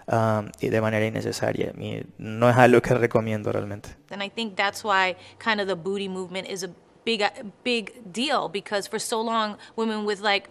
um, 0.08 0.50
de 0.60 0.82
manera 0.82 1.06
innecesaria. 1.06 1.74
No 2.18 2.50
es 2.50 2.58
algo 2.58 2.82
que 2.82 2.94
recomiendo 2.96 3.52
realmente. 3.52 3.90
And 4.10 4.24
I 4.24 4.30
think 4.30 4.56
that's 4.56 4.84
why 4.84 5.16
kind 5.38 5.62
of 5.62 5.68
the 5.68 5.76
booty 5.76 6.10
movement 6.10 6.50
is 6.50 6.64
a 6.64 6.70
big, 7.06 7.24
big 7.64 7.94
deal 8.12 8.50
because 8.50 8.90
for 8.90 9.00
so 9.00 9.22
long, 9.22 9.58
women 9.76 10.06
with 10.06 10.20
like 10.22 10.50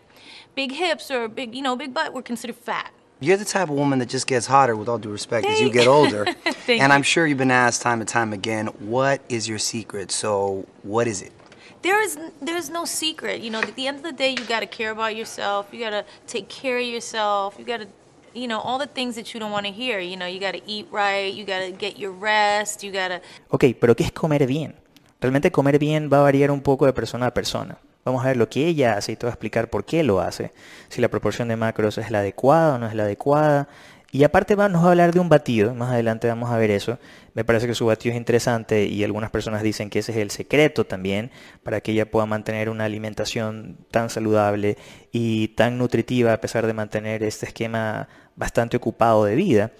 big 0.55 0.73
hips 0.73 1.11
or 1.11 1.29
big, 1.29 1.55
you 1.55 1.63
know, 1.63 1.77
big 1.77 1.93
butt 1.93 2.15
were 2.15 2.23
considered 2.23 2.57
fat. 2.57 2.93
You're 3.19 3.39
the 3.39 3.47
type 3.47 3.71
of 3.71 3.77
woman 3.77 3.99
that 4.01 4.11
just 4.11 4.27
gets 4.27 4.47
hotter, 4.47 4.77
with 4.77 4.89
all 4.89 4.99
due 4.99 5.11
respect, 5.11 5.47
as 5.47 5.59
you 5.59 5.71
get 5.71 5.87
older. 5.87 6.27
Thank 6.45 6.83
and. 6.83 6.93
I'm 6.93 7.03
sure 7.03 7.27
you've 7.27 7.39
been 7.39 7.51
asked 7.51 7.81
time 7.81 8.01
and 8.01 8.09
time 8.09 8.35
again, 8.35 8.67
what 8.79 9.23
is 9.31 9.49
your 9.49 9.59
secret? 9.59 10.11
So, 10.11 10.67
what 10.83 11.07
is 11.07 11.23
it? 11.23 11.33
There 11.81 12.03
is 12.03 12.19
there's 12.43 12.69
no 12.69 12.85
secret. 12.85 13.41
You 13.41 13.51
know, 13.51 13.61
at 13.61 13.75
the 13.75 13.87
end 13.87 13.99
of 13.99 14.03
the 14.03 14.13
day, 14.13 14.31
you 14.31 14.45
got 14.45 14.61
to 14.61 14.67
care 14.67 14.91
about 14.91 15.17
yourself. 15.17 15.69
You 15.73 15.81
got 15.81 15.91
to 15.91 16.05
take 16.27 16.49
care 16.49 16.79
of 16.79 16.85
yourself. 16.85 17.55
You 17.59 17.65
got 17.65 17.81
to, 17.81 17.87
you 18.35 18.49
know, 18.49 18.61
all 18.61 18.79
the 18.79 18.87
things 18.87 19.15
that 19.15 19.33
you 19.33 19.41
don't 19.41 19.53
want 19.53 19.65
to 19.65 19.73
hear. 19.73 19.99
You 19.99 20.17
know, 20.17 20.27
you 20.27 20.39
got 20.39 20.53
to 20.53 20.61
eat 20.67 20.89
right. 20.91 21.33
You 21.33 21.45
got 21.45 21.61
to 21.61 21.73
get 21.73 21.99
your 21.99 22.13
rest. 22.13 22.83
You 22.83 22.93
got 22.93 23.09
to 23.09 23.21
Ok, 23.51 23.65
pero 23.81 23.95
¿qué 23.95 24.05
es 24.05 24.13
comer 24.13 24.47
bien? 24.47 24.75
Realmente 25.21 25.51
comer 25.51 25.79
bien 25.79 26.11
va 26.13 26.19
a 26.19 26.23
variar 26.23 26.51
un 26.51 26.61
poco 26.61 26.85
de 26.85 26.93
persona 26.93 27.27
a 27.27 27.35
persona. 27.35 27.79
Vamos 28.07 28.25
a 28.25 28.29
ver 28.29 28.37
lo 28.37 28.49
que 28.49 28.69
ella 28.69 28.97
hace 28.97 29.11
y 29.11 29.17
te 29.17 29.27
voy 29.27 29.31
a 29.31 29.33
explicar 29.33 29.69
por 29.69 29.85
qué 29.85 30.05
lo 30.05 30.21
hace. 30.21 30.53
Si 30.89 31.01
la 31.01 31.09
proporción 31.09 31.49
de 31.49 31.57
macros 31.57 31.99
es 31.99 32.13
la 32.13 32.21
adecuada 32.21 32.77
o 32.77 32.79
no 32.79 32.87
es 32.87 32.95
la 32.95 33.03
adecuada. 33.03 33.69
Y 34.13 34.23
aparte 34.23 34.55
va, 34.55 34.69
nos 34.69 34.85
va 34.85 34.87
a 34.87 34.91
hablar 34.93 35.13
de 35.13 35.19
un 35.19 35.29
batido, 35.29 35.75
más 35.75 35.91
adelante 35.91 36.29
vamos 36.29 36.51
a 36.51 36.57
ver 36.57 36.71
eso. 36.71 37.01
Me 37.35 37.45
parece 37.45 37.67
que 37.67 37.75
su 37.75 37.85
batido 37.85 38.13
es 38.13 38.17
interesante 38.17 38.87
y 38.87 39.03
algunas 39.03 39.31
personas 39.33 39.61
dicen 39.65 39.91
que 39.91 39.99
ese 39.99 40.13
es 40.13 40.19
el 40.19 40.31
secreto 40.31 40.87
también 40.87 41.33
para 41.65 41.81
que 41.81 41.91
ella 41.91 42.09
pueda 42.09 42.27
mantener 42.27 42.71
una 42.71 42.85
alimentación 42.85 43.77
tan 43.91 44.09
saludable 44.09 44.79
y 45.11 45.49
tan 45.49 45.77
nutritiva 45.77 46.33
a 46.33 46.41
pesar 46.41 46.69
de 46.69 46.75
mantener 46.75 47.25
este 47.25 47.47
esquema 47.47 48.09
bastante 48.37 48.77
ocupado 48.77 49.25
de 49.25 49.35
vida. 49.35 49.73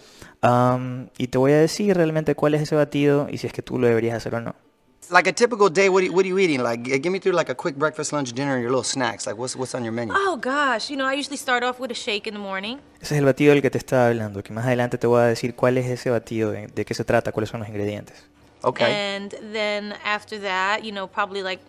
Y 1.17 1.29
te 1.29 1.39
voy 1.39 1.53
a 1.53 1.59
decir 1.59 1.97
realmente 1.97 2.35
cuál 2.35 2.55
es 2.55 2.63
ese 2.63 2.75
batido 2.75 3.29
y 3.31 3.39
si 3.39 3.47
es 3.47 3.53
que 3.53 3.63
tú 3.63 3.79
lo 3.79 3.87
deberías 3.87 4.17
hacer 4.17 4.35
o 4.35 4.41
no. 4.41 4.66
Like 5.09 5.29
a 5.29 5.33
typical 5.33 5.69
day, 5.69 5.89
what 5.89 6.03
are, 6.03 6.07
you, 6.07 6.13
what 6.13 6.25
are 6.25 6.29
you 6.29 6.39
eating? 6.39 6.61
Like, 6.61 6.83
g- 6.83 6.99
give 6.99 7.13
me 7.13 7.21
through 7.21 7.33
like 7.33 7.49
a 7.49 7.55
quick 7.55 7.77
breakfast, 7.77 8.13
lunch, 8.13 8.33
dinner, 8.33 8.55
and 8.55 8.63
your 8.63 8.71
little 8.71 8.83
snacks. 8.83 9.25
Like, 9.25 9.39
what's 9.39 9.55
what's 9.55 9.73
on 9.75 9.85
your 9.85 9.93
menu? 9.93 10.13
Oh 10.17 10.37
gosh, 10.37 10.91
you 10.91 10.97
know, 10.97 11.05
I 11.07 11.13
usually 11.13 11.37
start 11.37 11.63
off 11.63 11.79
with 11.79 11.93
a 11.93 11.95
shake 11.95 12.27
in 12.27 12.35
the 12.35 12.41
morning. 12.41 12.81
Ese 13.01 13.13
es 13.13 13.19
el 13.19 13.25
batido 13.25 13.53
del 13.53 13.63
que 13.63 13.71
te 13.71 13.79
estaba 13.79 14.09
hablando, 14.09 14.43
que 14.43 14.53
más 14.53 14.65
adelante 14.65 14.99
te 14.99 15.07
voy 15.07 15.21
a 15.21 15.27
decir 15.27 15.55
cuál 15.55 15.79
es 15.79 15.87
ese 15.87 16.11
batido, 16.11 16.51
de, 16.51 16.67
de 16.67 16.85
qué 16.85 16.93
se 16.93 17.05
trata, 17.05 17.31
cuáles 17.31 17.51
son 17.51 17.61
los 17.61 17.69
ingredientes. 17.69 18.17
Okay. 18.65 19.15
And 19.17 19.31
then 19.53 19.95
after 20.05 20.41
that, 20.41 20.83
you 20.83 20.91
know, 20.91 21.07
probably 21.07 21.43
like 21.45 21.61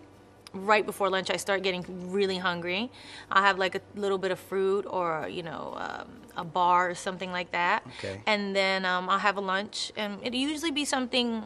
right 0.54 0.84
before 0.84 1.12
lunch, 1.12 1.30
I 1.30 1.38
start 1.38 1.62
getting 1.62 1.86
really 2.12 2.40
hungry. 2.40 2.90
I'll 3.32 3.44
have 3.44 3.60
like 3.60 3.76
a 3.76 3.82
little 3.96 4.18
bit 4.18 4.32
of 4.32 4.40
fruit 4.40 4.88
or, 4.90 5.28
you 5.30 5.44
know, 5.44 5.76
um, 5.78 6.08
a 6.36 6.44
bar 6.44 6.90
or 6.90 6.96
something 6.96 7.32
like 7.32 7.52
that. 7.52 7.84
Okay. 8.00 8.20
And 8.26 8.56
then 8.56 8.84
um, 8.84 9.10
I'll 9.10 9.20
have 9.20 9.38
a 9.38 9.42
lunch, 9.42 9.92
and 9.96 10.18
it'll 10.24 10.40
usually 10.40 10.72
be 10.72 10.86
something 10.86 11.44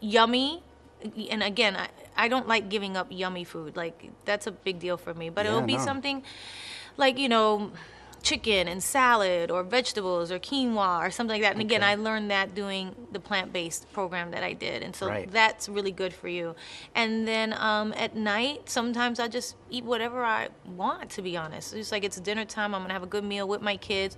yummy. 0.00 0.62
And 1.30 1.42
again, 1.42 1.76
I, 1.76 1.88
I 2.16 2.28
don't 2.28 2.48
like 2.48 2.68
giving 2.68 2.96
up 2.96 3.08
yummy 3.10 3.44
food. 3.44 3.76
Like, 3.76 4.10
that's 4.24 4.46
a 4.46 4.52
big 4.52 4.78
deal 4.78 4.96
for 4.96 5.14
me. 5.14 5.30
But 5.30 5.44
Yeah, 5.44 5.52
it'll 5.52 5.62
be 5.66 5.76
no. 5.76 5.84
something 5.84 6.22
like, 6.96 7.18
you 7.18 7.28
know, 7.28 7.72
chicken 8.22 8.66
and 8.66 8.82
salad 8.82 9.52
or 9.52 9.62
vegetables 9.62 10.32
or 10.32 10.38
quinoa 10.40 10.98
or 11.06 11.10
something 11.12 11.34
like 11.34 11.42
that. 11.42 11.52
And 11.52 11.60
again, 11.60 11.84
I 11.84 11.94
learned 11.94 12.30
that 12.32 12.56
doing 12.56 12.94
the 13.12 13.20
plant-based 13.20 13.92
program 13.92 14.32
that 14.32 14.42
I 14.42 14.52
did, 14.52 14.82
and 14.82 14.96
so 14.96 15.06
Right. 15.06 15.30
that's 15.30 15.68
really 15.68 15.92
good 15.92 16.12
for 16.12 16.26
you. 16.26 16.56
And 16.94 17.28
then 17.28 17.52
um, 17.52 17.94
at 17.96 18.16
night, 18.16 18.68
sometimes 18.68 19.20
I 19.20 19.28
just 19.28 19.54
eat 19.70 19.84
whatever 19.84 20.24
I 20.24 20.48
want. 20.64 21.10
To 21.10 21.22
be 21.22 21.36
honest, 21.36 21.72
it's 21.72 21.92
like 21.92 22.02
it's 22.02 22.18
dinner 22.18 22.44
time. 22.44 22.74
I'm 22.74 22.82
gonna 22.82 22.94
have 22.94 23.04
a 23.04 23.06
good 23.06 23.22
meal 23.24 23.46
with 23.46 23.62
my 23.62 23.76
kids. 23.76 24.16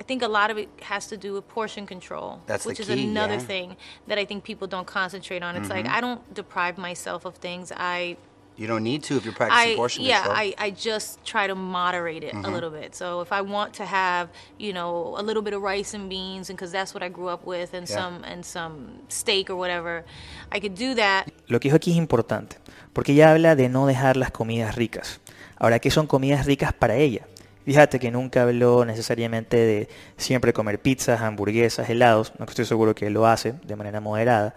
I 0.00 0.04
think 0.04 0.22
a 0.22 0.28
lot 0.28 0.50
of 0.50 0.58
it 0.58 0.68
has 0.82 1.06
to 1.08 1.16
do 1.16 1.34
with 1.34 1.46
portion 1.48 1.86
control, 1.86 2.40
That's 2.46 2.64
the 2.64 2.70
which 2.70 2.80
is 2.80 2.88
another 2.88 3.34
yeah. 3.34 3.38
Mm-hmm. 3.38 3.46
thing 3.46 3.76
that 4.08 4.18
I 4.18 4.24
think 4.24 4.42
people 4.44 4.66
don't 4.66 4.86
concentrate 4.86 5.42
on. 5.42 5.54
It's 5.56 5.70
like 5.70 5.86
I 5.86 6.00
don't 6.00 6.22
deprive 6.34 6.76
myself 6.76 7.24
of 7.24 7.36
things. 7.36 7.72
I 7.76 8.16
you 8.56 8.66
don't 8.66 8.82
need 8.82 9.02
to 9.04 9.16
if 9.16 9.24
you're 9.24 9.32
practicing 9.32 9.72
I 9.72 9.76
portion 9.76 10.04
yeah, 10.04 10.22
control. 10.22 10.36
I, 10.36 10.54
I 10.58 10.70
just 10.70 11.24
try 11.24 11.46
to 11.46 11.54
moderate 11.54 12.22
it 12.22 12.34
a 12.34 12.50
little 12.50 12.68
bit. 12.70 12.94
So 12.94 13.22
if 13.22 13.32
I 13.32 13.40
want 13.40 13.72
to 13.74 13.86
have, 13.86 14.28
you 14.58 14.72
know, 14.74 15.14
a 15.16 15.22
little 15.22 15.42
bit 15.42 15.54
of 15.54 15.62
rice 15.62 15.94
and 15.94 16.08
beans 16.10 16.50
and 16.50 16.58
cuz 16.58 16.70
that's 16.70 16.92
what 16.94 17.02
I 17.02 17.08
grew 17.08 17.28
up 17.28 17.46
with 17.46 17.72
and 17.72 17.88
Yeah. 17.88 17.96
some 17.96 18.24
and 18.24 18.44
some 18.44 18.74
steak 19.08 19.48
or 19.48 19.56
whatever, 19.56 20.04
I 20.50 20.60
could 20.60 20.74
do 20.74 20.94
that. 20.96 21.28
Lo 21.48 21.60
que 21.60 21.68
dijo 21.70 21.76
aquí 21.76 21.92
es 21.92 21.96
importante, 21.96 22.56
porque 22.92 23.12
ella 23.12 23.30
habla 23.32 23.56
de 23.56 23.68
no 23.68 23.86
dejar 23.86 24.16
las 24.16 24.30
comidas 24.32 24.74
ricas. 24.74 25.20
Ahora, 25.56 25.78
¿qué 25.78 25.90
son 25.90 26.06
comidas 26.06 26.44
ricas 26.44 26.72
para 26.72 26.96
ella? 26.96 27.26
Fíjate 27.64 28.00
que 28.00 28.10
nunca 28.10 28.42
habló 28.42 28.84
necesariamente 28.84 29.56
de 29.56 29.88
siempre 30.16 30.52
comer 30.52 30.80
pizzas, 30.80 31.20
hamburguesas, 31.20 31.88
helados, 31.88 32.32
no 32.38 32.44
estoy 32.44 32.64
seguro 32.64 32.94
que 32.94 33.08
lo 33.10 33.26
hace 33.26 33.54
de 33.64 33.76
manera 33.76 34.00
moderada, 34.00 34.54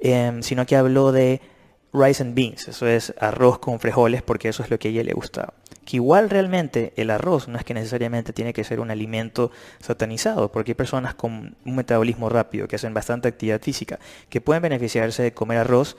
em, 0.00 0.42
sino 0.42 0.66
que 0.66 0.76
habló 0.76 1.12
de 1.12 1.40
rice 1.92 2.22
and 2.22 2.34
beans, 2.34 2.68
eso 2.68 2.86
es 2.86 3.14
arroz 3.18 3.58
con 3.58 3.80
frijoles, 3.80 4.22
porque 4.22 4.48
eso 4.48 4.62
es 4.62 4.70
lo 4.70 4.78
que 4.78 4.88
a 4.88 4.90
ella 4.90 5.04
le 5.04 5.12
gustaba. 5.12 5.54
Que 5.84 5.96
igual 5.96 6.28
realmente 6.30 6.92
el 6.96 7.10
arroz 7.10 7.48
no 7.48 7.58
es 7.58 7.64
que 7.64 7.74
necesariamente 7.74 8.32
tiene 8.32 8.52
que 8.52 8.64
ser 8.64 8.80
un 8.80 8.90
alimento 8.90 9.50
satanizado, 9.80 10.50
porque 10.52 10.72
hay 10.72 10.74
personas 10.74 11.14
con 11.14 11.56
un 11.64 11.76
metabolismo 11.76 12.28
rápido, 12.28 12.68
que 12.68 12.76
hacen 12.76 12.92
bastante 12.92 13.28
actividad 13.28 13.60
física, 13.62 13.98
que 14.28 14.40
pueden 14.40 14.62
beneficiarse 14.62 15.22
de 15.22 15.32
comer 15.32 15.58
arroz, 15.58 15.96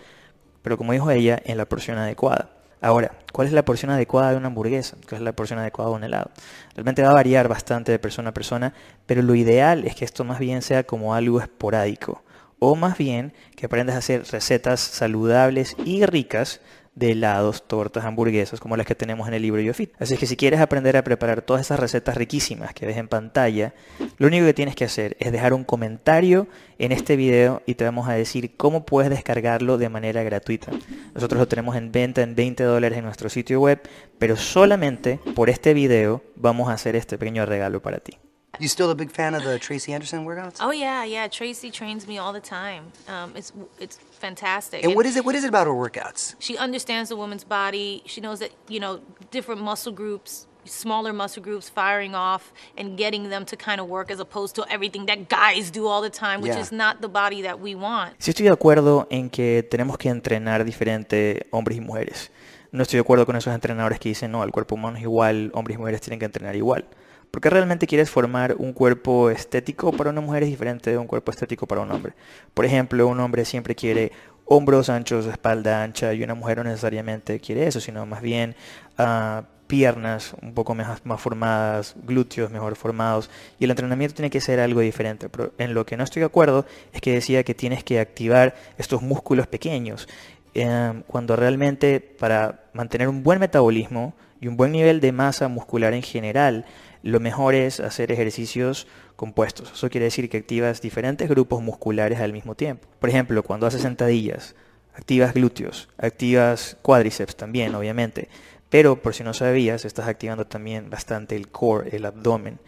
pero 0.61 0.77
como 0.77 0.91
dijo 0.91 1.09
ella, 1.09 1.41
en 1.45 1.57
la 1.57 1.65
porción 1.65 1.97
adecuada. 1.97 2.58
Ahora, 2.81 3.11
¿cuál 3.33 3.47
es 3.47 3.53
la 3.53 3.65
porción 3.65 3.91
adecuada 3.91 4.31
de 4.31 4.37
una 4.37 4.47
hamburguesa? 4.47 4.95
¿Cuál 5.07 5.21
es 5.21 5.25
la 5.25 5.33
porción 5.33 5.59
adecuada 5.59 5.89
de 5.89 5.95
un 5.97 6.03
helado? 6.05 6.31
Realmente 6.75 7.03
va 7.03 7.09
a 7.09 7.13
variar 7.13 7.49
bastante 7.49 7.91
de 7.91 7.99
persona 7.99 8.29
a 8.29 8.33
persona, 8.33 8.73
pero 9.05 9.21
lo 9.21 9.35
ideal 9.35 9.85
es 9.85 9.95
que 9.95 10.05
esto 10.05 10.23
más 10.23 10.39
bien 10.39 10.61
sea 10.61 10.83
como 10.83 11.13
algo 11.13 11.41
esporádico 11.41 12.23
o 12.59 12.75
más 12.75 12.97
bien 12.97 13.33
que 13.55 13.65
aprendas 13.65 13.95
a 13.95 13.99
hacer 13.99 14.23
recetas 14.31 14.79
saludables 14.79 15.75
y 15.83 16.05
ricas 16.05 16.61
de 16.99 17.11
helados, 17.11 17.67
tortas, 17.67 18.03
hamburguesas, 18.03 18.59
como 18.59 18.75
las 18.77 18.85
que 18.85 18.93
tenemos 18.93 19.27
en 19.27 19.33
el 19.33 19.41
libro 19.41 19.61
YoFit. 19.61 19.93
Así 19.99 20.17
que 20.17 20.27
si 20.27 20.35
quieres 20.35 20.59
aprender 20.59 20.97
a 20.97 21.03
preparar 21.03 21.41
todas 21.41 21.61
esas 21.61 21.79
recetas 21.79 22.15
riquísimas 22.15 22.73
que 22.73 22.85
ves 22.85 22.97
en 22.97 23.07
pantalla, 23.07 23.73
lo 24.17 24.27
único 24.27 24.45
que 24.45 24.53
tienes 24.53 24.75
que 24.75 24.85
hacer 24.85 25.15
es 25.19 25.31
dejar 25.31 25.53
un 25.53 25.63
comentario 25.63 26.47
en 26.77 26.91
este 26.91 27.15
video 27.15 27.63
y 27.65 27.75
te 27.75 27.85
vamos 27.85 28.09
a 28.09 28.13
decir 28.13 28.55
cómo 28.57 28.85
puedes 28.85 29.09
descargarlo 29.09 29.77
de 29.77 29.89
manera 29.89 30.23
gratuita. 30.23 30.71
Nosotros 31.15 31.39
lo 31.39 31.47
tenemos 31.47 31.75
en 31.75 31.91
venta 31.91 32.21
en 32.21 32.35
20 32.35 32.63
dólares 32.63 32.97
en 32.97 33.05
nuestro 33.05 33.29
sitio 33.29 33.61
web, 33.61 33.81
pero 34.17 34.35
solamente 34.35 35.19
por 35.35 35.49
este 35.49 35.73
video 35.73 36.21
vamos 36.35 36.69
a 36.69 36.73
hacer 36.73 36.95
este 36.95 37.17
pequeño 37.17 37.45
regalo 37.45 37.81
para 37.81 37.99
ti. 37.99 38.17
You 38.59 38.67
still 38.67 38.89
a 38.91 38.95
big 38.95 39.11
fan 39.11 39.33
of 39.35 39.43
the 39.43 39.57
Tracy 39.57 39.93
Anderson 39.93 40.25
workouts? 40.25 40.57
Oh 40.59 40.71
yeah, 40.71 41.03
yeah. 41.05 41.27
Tracy 41.29 41.71
trains 41.71 42.05
me 42.07 42.17
all 42.17 42.33
the 42.33 42.41
time. 42.41 42.91
Um, 43.07 43.31
it's 43.35 43.53
it's 43.79 43.97
fantastic. 44.19 44.83
And 44.83 44.95
what 44.95 45.05
is 45.05 45.15
it? 45.15 45.23
What 45.25 45.35
is 45.35 45.43
it 45.45 45.47
about 45.49 45.65
her 45.67 45.73
workouts? 45.73 46.35
She 46.39 46.57
understands 46.57 47.09
the 47.09 47.15
woman's 47.15 47.45
body. 47.45 48.03
She 48.05 48.19
knows 48.21 48.39
that 48.39 48.51
you 48.67 48.79
know 48.81 48.99
different 49.31 49.61
muscle 49.61 49.93
groups, 49.93 50.45
smaller 50.65 51.13
muscle 51.13 51.41
groups 51.41 51.69
firing 51.69 52.13
off 52.15 52.51
and 52.77 52.97
getting 52.97 53.29
them 53.29 53.45
to 53.45 53.55
kind 53.55 53.79
of 53.79 53.87
work 53.87 54.11
as 54.11 54.19
opposed 54.19 54.55
to 54.55 54.65
everything 54.69 55.05
that 55.05 55.29
guys 55.29 55.71
do 55.71 55.87
all 55.87 56.01
the 56.01 56.09
time, 56.09 56.41
which 56.41 56.51
Yeah. 56.53 56.59
is 56.61 56.71
not 56.73 56.99
the 57.01 57.07
body 57.07 57.41
that 57.43 57.59
we 57.61 57.75
want. 57.75 58.17
Sí 58.19 58.31
estoy 58.31 58.43
de 58.45 58.51
acuerdo 58.51 59.07
en 59.09 59.29
que 59.29 59.63
tenemos 59.63 59.97
que 59.97 60.09
entrenar 60.09 60.65
diferente 60.65 61.47
hombres 61.51 61.77
y 61.77 61.81
mujeres. 61.81 62.29
No 62.71 62.83
estoy 62.83 62.97
de 62.97 63.01
acuerdo 63.01 63.25
con 63.25 63.35
esos 63.35 63.53
entrenadores 63.53 63.99
que 63.99 64.09
dicen, 64.09 64.31
no, 64.31 64.43
el 64.43 64.51
cuerpo 64.51 64.75
humano 64.75 64.97
es 64.97 65.01
igual, 65.03 65.49
hombres 65.55 65.75
y 65.75 65.77
mujeres 65.79 66.01
tienen 66.01 66.19
que 66.19 66.25
entrenar 66.25 66.55
igual. 66.55 66.85
Porque 67.31 67.49
realmente 67.49 67.87
quieres 67.87 68.09
formar 68.09 68.55
un 68.57 68.73
cuerpo 68.73 69.29
estético 69.29 69.91
para 69.91 70.09
una 70.09 70.21
mujer 70.21 70.43
es 70.43 70.49
diferente 70.49 70.89
de 70.89 70.97
un 70.97 71.07
cuerpo 71.07 71.31
estético 71.31 71.67
para 71.67 71.81
un 71.81 71.91
hombre. 71.91 72.13
Por 72.53 72.65
ejemplo, 72.65 73.07
un 73.07 73.19
hombre 73.19 73.45
siempre 73.45 73.75
quiere 73.75 74.11
hombros 74.45 74.89
anchos, 74.89 75.27
espalda 75.27 75.83
ancha, 75.83 76.13
y 76.13 76.23
una 76.23 76.33
mujer 76.33 76.57
no 76.57 76.63
necesariamente 76.63 77.39
quiere 77.39 77.67
eso, 77.67 77.79
sino 77.79 78.05
más 78.07 78.21
bien 78.21 78.55
ah, 78.97 79.43
piernas 79.67 80.33
un 80.41 80.55
poco 80.55 80.73
más, 80.73 80.99
formadas, 81.17 81.95
glúteos 82.03 82.49
mejor 82.49 82.75
formados, 82.75 83.29
y 83.59 83.65
el 83.65 83.69
entrenamiento 83.69 84.15
tiene 84.15 84.31
que 84.31 84.41
ser 84.41 84.59
algo 84.59 84.79
diferente. 84.81 85.29
Pero 85.29 85.53
en 85.59 85.75
lo 85.75 85.85
que 85.85 85.95
no 85.95 86.03
estoy 86.03 86.21
de 86.21 86.25
acuerdo 86.25 86.65
es 86.91 86.99
que 86.99 87.13
decía 87.13 87.43
que 87.43 87.53
tienes 87.53 87.83
que 87.83 87.99
activar 87.99 88.55
estos 88.79 89.03
músculos 89.03 89.45
pequeños, 89.45 90.09
eh, 90.55 91.03
cuando 91.05 91.35
realmente 91.35 91.99
para 91.99 92.63
mantener 92.73 93.07
un 93.07 93.21
buen 93.21 93.39
metabolismo 93.39 94.15
y 94.41 94.47
un 94.47 94.57
buen 94.57 94.71
nivel 94.71 94.99
de 94.99 95.11
masa 95.11 95.47
muscular 95.47 95.93
en 95.93 96.01
general, 96.01 96.65
lo 97.03 97.19
mejor 97.19 97.55
es 97.55 97.79
hacer 97.79 98.11
ejercicios 98.11 98.87
compuestos. 99.15 99.71
Eso 99.73 99.89
quiere 99.89 100.05
decir 100.05 100.29
que 100.29 100.37
activas 100.37 100.81
diferentes 100.81 101.29
grupos 101.29 101.61
musculares 101.61 102.19
al 102.19 102.33
mismo 102.33 102.55
tiempo. 102.55 102.87
Por 102.99 103.09
ejemplo, 103.09 103.43
cuando 103.43 103.67
haces 103.67 103.81
sentadillas, 103.81 104.55
activas 104.93 105.33
glúteos, 105.33 105.89
activas 105.97 106.77
cuádriceps 106.81 107.35
también, 107.35 107.73
obviamente. 107.75 108.27
Pero 108.69 109.01
por 109.01 109.15
si 109.15 109.23
no 109.23 109.33
sabías, 109.33 109.85
estás 109.85 110.07
activando 110.07 110.45
también 110.45 110.89
bastante 110.89 111.35
el 111.35 111.47
core, 111.49 111.95
el 111.95 112.05
abdomen. 112.05 112.59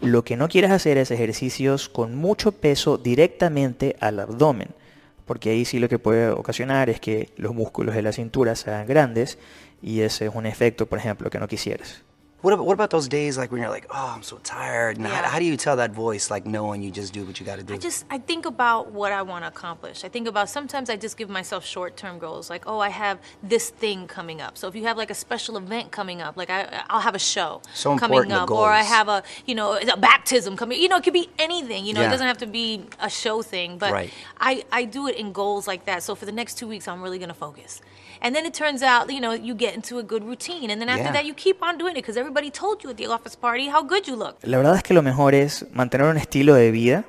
Lo 0.00 0.22
que 0.22 0.36
no 0.36 0.48
quieres 0.48 0.70
hacer 0.70 0.96
es 0.98 1.10
ejercicios 1.10 1.88
con 1.88 2.14
mucho 2.14 2.52
peso 2.52 2.98
directamente 2.98 3.96
al 3.98 4.20
abdomen, 4.20 4.68
porque 5.26 5.50
ahí 5.50 5.64
sí 5.64 5.80
lo 5.80 5.88
que 5.88 5.98
puede 5.98 6.28
ocasionar 6.30 6.88
es 6.88 7.00
que 7.00 7.30
los 7.36 7.54
músculos 7.54 7.96
de 7.96 8.02
la 8.02 8.12
cintura 8.12 8.54
se 8.54 8.70
hagan 8.70 8.86
grandes 8.86 9.38
y 9.82 10.00
ese 10.00 10.26
es 10.26 10.34
un 10.34 10.46
efecto, 10.46 10.86
por 10.86 10.98
ejemplo, 10.98 11.30
que 11.30 11.40
no 11.40 11.48
quisieras. 11.48 12.04
What 12.40 12.52
about, 12.52 12.66
what 12.66 12.74
about 12.74 12.90
those 12.90 13.08
days 13.08 13.36
like 13.36 13.50
when 13.50 13.60
you're 13.60 13.68
like, 13.70 13.86
oh, 13.90 14.12
I'm 14.14 14.22
so 14.22 14.38
tired? 14.44 14.96
And 14.96 15.04
how, 15.08 15.22
Yeah. 15.22 15.28
how 15.28 15.40
do 15.40 15.44
you 15.44 15.56
tell 15.56 15.74
that 15.76 15.90
voice 15.90 16.30
like 16.30 16.46
no 16.46 16.70
and 16.70 16.84
you 16.84 16.90
just 16.92 17.12
do 17.12 17.24
what 17.24 17.40
you 17.40 17.44
got 17.44 17.56
to 17.56 17.64
do? 17.64 17.74
I 17.74 17.78
just 17.78 18.04
I 18.10 18.18
think 18.18 18.46
about 18.46 18.92
what 18.92 19.10
I 19.12 19.22
want 19.22 19.42
to 19.42 19.48
accomplish. 19.48 20.04
I 20.04 20.08
think 20.08 20.28
about 20.28 20.48
sometimes 20.48 20.88
I 20.88 20.94
just 20.96 21.16
give 21.16 21.28
myself 21.28 21.64
short-term 21.64 22.20
goals 22.20 22.48
like 22.48 22.62
oh 22.68 22.78
I 22.78 22.90
have 22.90 23.18
this 23.42 23.70
thing 23.70 24.06
coming 24.06 24.40
up. 24.40 24.56
So 24.56 24.68
if 24.68 24.76
you 24.76 24.84
have 24.84 24.96
like 24.96 25.10
a 25.10 25.14
special 25.14 25.56
event 25.56 25.90
coming 25.90 26.20
up, 26.22 26.36
like 26.36 26.48
I 26.48 26.84
I'll 26.88 27.00
have 27.00 27.16
a 27.16 27.18
show 27.18 27.60
So 27.74 27.98
coming 27.98 28.30
up 28.30 28.52
or 28.52 28.68
I 28.70 28.82
have 28.82 29.08
a 29.08 29.24
you 29.46 29.56
know 29.56 29.76
a 29.76 29.96
baptism 29.96 30.56
coming. 30.56 30.80
You 30.80 30.88
know 30.88 30.98
it 30.98 31.02
could 31.02 31.12
be 31.14 31.28
anything. 31.40 31.84
You 31.86 31.92
know 31.92 32.02
Yeah. 32.02 32.06
it 32.06 32.10
doesn't 32.10 32.26
have 32.28 32.38
to 32.38 32.46
be 32.46 32.84
a 33.00 33.10
show 33.10 33.42
thing, 33.42 33.78
but 33.78 33.92
Right. 33.92 34.12
I 34.38 34.64
I 34.70 34.84
do 34.84 35.08
it 35.08 35.16
in 35.16 35.32
goals 35.32 35.66
like 35.66 35.86
that. 35.86 36.04
So 36.04 36.14
for 36.14 36.24
the 36.24 36.32
next 36.40 36.54
2 36.58 36.68
weeks 36.68 36.86
I'm 36.86 37.02
really 37.02 37.18
going 37.18 37.30
to 37.30 37.34
focus. 37.48 37.80
And 38.20 38.34
then 38.34 38.44
it 38.46 38.54
turns 38.54 38.82
out, 38.82 39.10
you 39.10 39.20
know, 39.20 39.32
you 39.34 39.54
get 39.54 39.74
into 39.74 39.98
a 39.98 40.02
good 40.02 40.22
routine 40.24 40.70
and 40.70 40.80
then 40.80 40.88
after 40.88 41.04
Yeah. 41.04 41.12
that 41.12 41.24
you 41.24 41.34
keep 41.34 41.62
on 41.62 41.78
doing 41.78 41.92
it 41.96 42.02
because 42.04 42.18
everybody 42.18 42.50
told 42.50 42.82
you 42.82 42.90
at 42.90 42.96
the 42.96 43.06
office 43.06 43.36
party 43.36 43.68
how 43.68 43.82
good 43.82 44.04
you 44.06 44.16
look. 44.16 44.36
La 44.42 44.56
verdad 44.58 44.76
es 44.76 44.82
que 44.82 44.94
lo 44.94 45.02
mejor 45.02 45.34
es 45.34 45.66
mantener 45.72 46.06
un 46.08 46.16
estilo 46.16 46.54
de 46.54 46.70
vida 46.70 47.04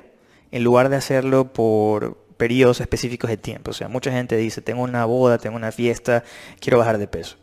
en 0.52 0.62
lugar 0.64 0.88
de 0.88 0.96
hacerlo 0.96 1.52
por 1.52 2.16
periodos 2.36 2.80
específicos 2.80 3.28
de 3.28 3.36
tiempo. 3.36 3.70
O 3.70 3.74
sea, 3.74 3.88
mucha 3.88 4.10
gente 4.12 4.36
dice, 4.36 4.62
tengo 4.62 4.82
una 4.82 5.04
boda, 5.04 5.38
tengo 5.38 5.56
una 5.56 5.72
fiesta, 5.72 6.24
quiero 6.60 6.78
bajar 6.78 6.98
de 6.98 7.06
peso. 7.06 7.36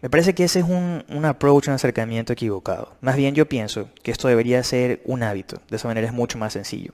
Me 0.00 0.10
parece 0.10 0.34
que 0.34 0.44
ese 0.44 0.58
es 0.58 0.64
un, 0.68 1.04
un 1.08 1.24
approach, 1.24 1.68
un 1.68 1.74
acercamiento 1.74 2.32
equivocado. 2.32 2.94
Más 3.00 3.14
bien 3.16 3.34
yo 3.36 3.48
pienso 3.48 3.88
que 4.02 4.10
esto 4.10 4.26
debería 4.26 4.62
ser 4.64 5.00
un 5.04 5.22
hábito. 5.22 5.60
De 5.70 5.76
esa 5.76 5.86
manera 5.86 6.06
es 6.08 6.12
mucho 6.12 6.38
más 6.38 6.52
sencillo. 6.54 6.92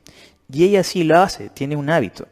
Y 0.52 0.64
ella 0.64 0.84
sí 0.84 1.04
lo 1.04 1.18
hace, 1.18 1.48
tiene 1.48 1.74
un 1.76 1.88
hábito. 1.88 2.28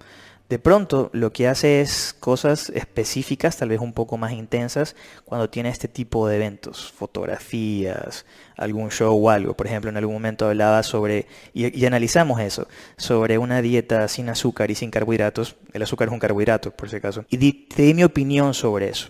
De 0.49 0.61
pronto 0.61 1.11
lo 1.13 1.33
que 1.33 1.49
hace 1.49 1.81
es 1.81 2.15
cosas 2.21 2.71
específicas, 2.71 3.57
tal 3.57 3.71
vez 3.71 3.81
un 3.81 3.93
poco 3.93 4.17
más 4.17 4.33
intensas, 4.33 4.95
cuando 5.25 5.51
tiene 5.51 5.71
este 5.71 5.89
tipo 5.89 6.29
de 6.29 6.37
eventos, 6.37 6.93
fotografías, 6.93 8.27
algún 8.57 8.91
show 8.91 9.13
o 9.17 9.31
algo. 9.31 9.55
Por 9.55 9.67
ejemplo, 9.67 9.91
en 9.91 9.97
algún 9.97 10.15
momento 10.15 10.47
hablaba 10.47 10.85
sobre, 10.85 11.27
y, 11.53 11.85
analizamos 11.85 12.41
eso, 12.41 12.69
sobre 12.97 13.39
una 13.39 13.61
dieta 13.61 14.07
sin 14.07 14.29
azúcar 14.29 14.71
y 14.71 14.77
sin 14.77 14.93
carbohidratos. 14.93 15.57
El 15.73 15.83
azúcar 15.83 16.09
es 16.09 16.15
un 16.15 16.21
carbohidrato, 16.21 16.71
por 16.71 16.89
si 16.89 16.97
acaso. 16.97 17.25
Y 17.29 17.53
te 17.67 17.83
di 17.83 17.95
mi 17.95 18.05
opinión 18.05 18.55
sobre 18.55 18.89
eso. 18.89 19.09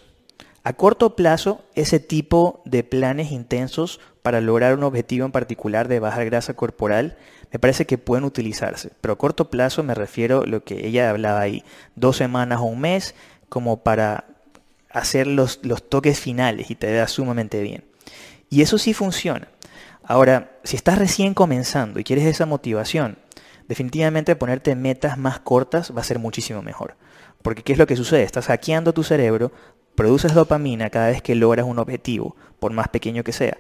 A 0.67 0.73
corto 0.73 1.15
plazo, 1.15 1.65
ese 1.75 2.01
tipo 2.01 2.63
de 2.65 2.83
planes 2.83 3.31
intensos 3.31 4.01
para 4.27 4.41
lograr 4.41 4.75
un 4.75 4.83
objetivo 4.83 5.25
en 5.25 5.31
particular 5.31 5.87
de 5.87 6.01
bajar 6.01 6.25
grasa 6.25 6.55
corporal, 6.55 7.17
me 7.53 7.61
parece 7.61 7.87
que 7.87 7.97
pueden 7.97 8.25
utilizarse. 8.25 8.91
Pero 9.01 9.15
a 9.15 9.19
corto 9.19 9.51
plazo 9.51 9.85
me 9.85 9.95
refiero 9.95 10.43
a 10.43 10.47
lo 10.47 10.65
que 10.65 10.85
ella 10.85 11.11
hablaba 11.11 11.39
ahí, 11.39 11.63
dos 11.95 12.17
semanas 12.17 12.59
o 12.59 12.65
un 12.65 12.81
mes, 12.81 13.15
como 13.49 13.85
para 13.85 14.25
hacer 14.91 15.29
los, 15.29 15.61
los 15.63 15.89
toques 15.89 16.19
finales 16.19 16.73
y 16.73 16.75
te 16.75 16.93
da 16.93 17.07
sumamente 17.07 17.63
bien. 17.63 17.85
Y 18.51 18.63
eso 18.63 18.79
sí 18.79 18.95
funciona. 18.95 19.47
Ahora, 20.03 20.59
si 20.65 20.75
estás 20.75 20.99
recién 20.99 21.33
comenzando 21.33 22.01
y 22.01 22.03
quieres 22.03 22.25
esa 22.25 22.47
motivación, 22.47 23.19
definitivamente 23.69 24.35
ponerte 24.35 24.75
metas 24.75 25.19
más 25.19 25.39
cortas 25.39 25.95
va 25.97 26.01
a 26.01 26.05
ser 26.05 26.19
muchísimo 26.19 26.63
mejor. 26.63 26.97
Porque 27.43 27.63
¿qué 27.63 27.75
es 27.75 27.79
lo 27.79 27.87
que 27.87 27.95
sucede? 27.95 28.25
Estás 28.25 28.47
hackeando 28.47 28.93
tu 28.93 29.05
cerebro, 29.05 29.53
produces 29.95 30.35
dopamina 30.35 30.91
cada 30.91 31.09
vez 31.09 31.23
que 31.23 31.35
logras 31.35 31.67
un 31.67 31.79
objetivo, 31.79 32.35
por 32.61 32.73
más 32.73 32.89
pequeño 32.89 33.25
que 33.25 33.33
sea. 33.33 33.57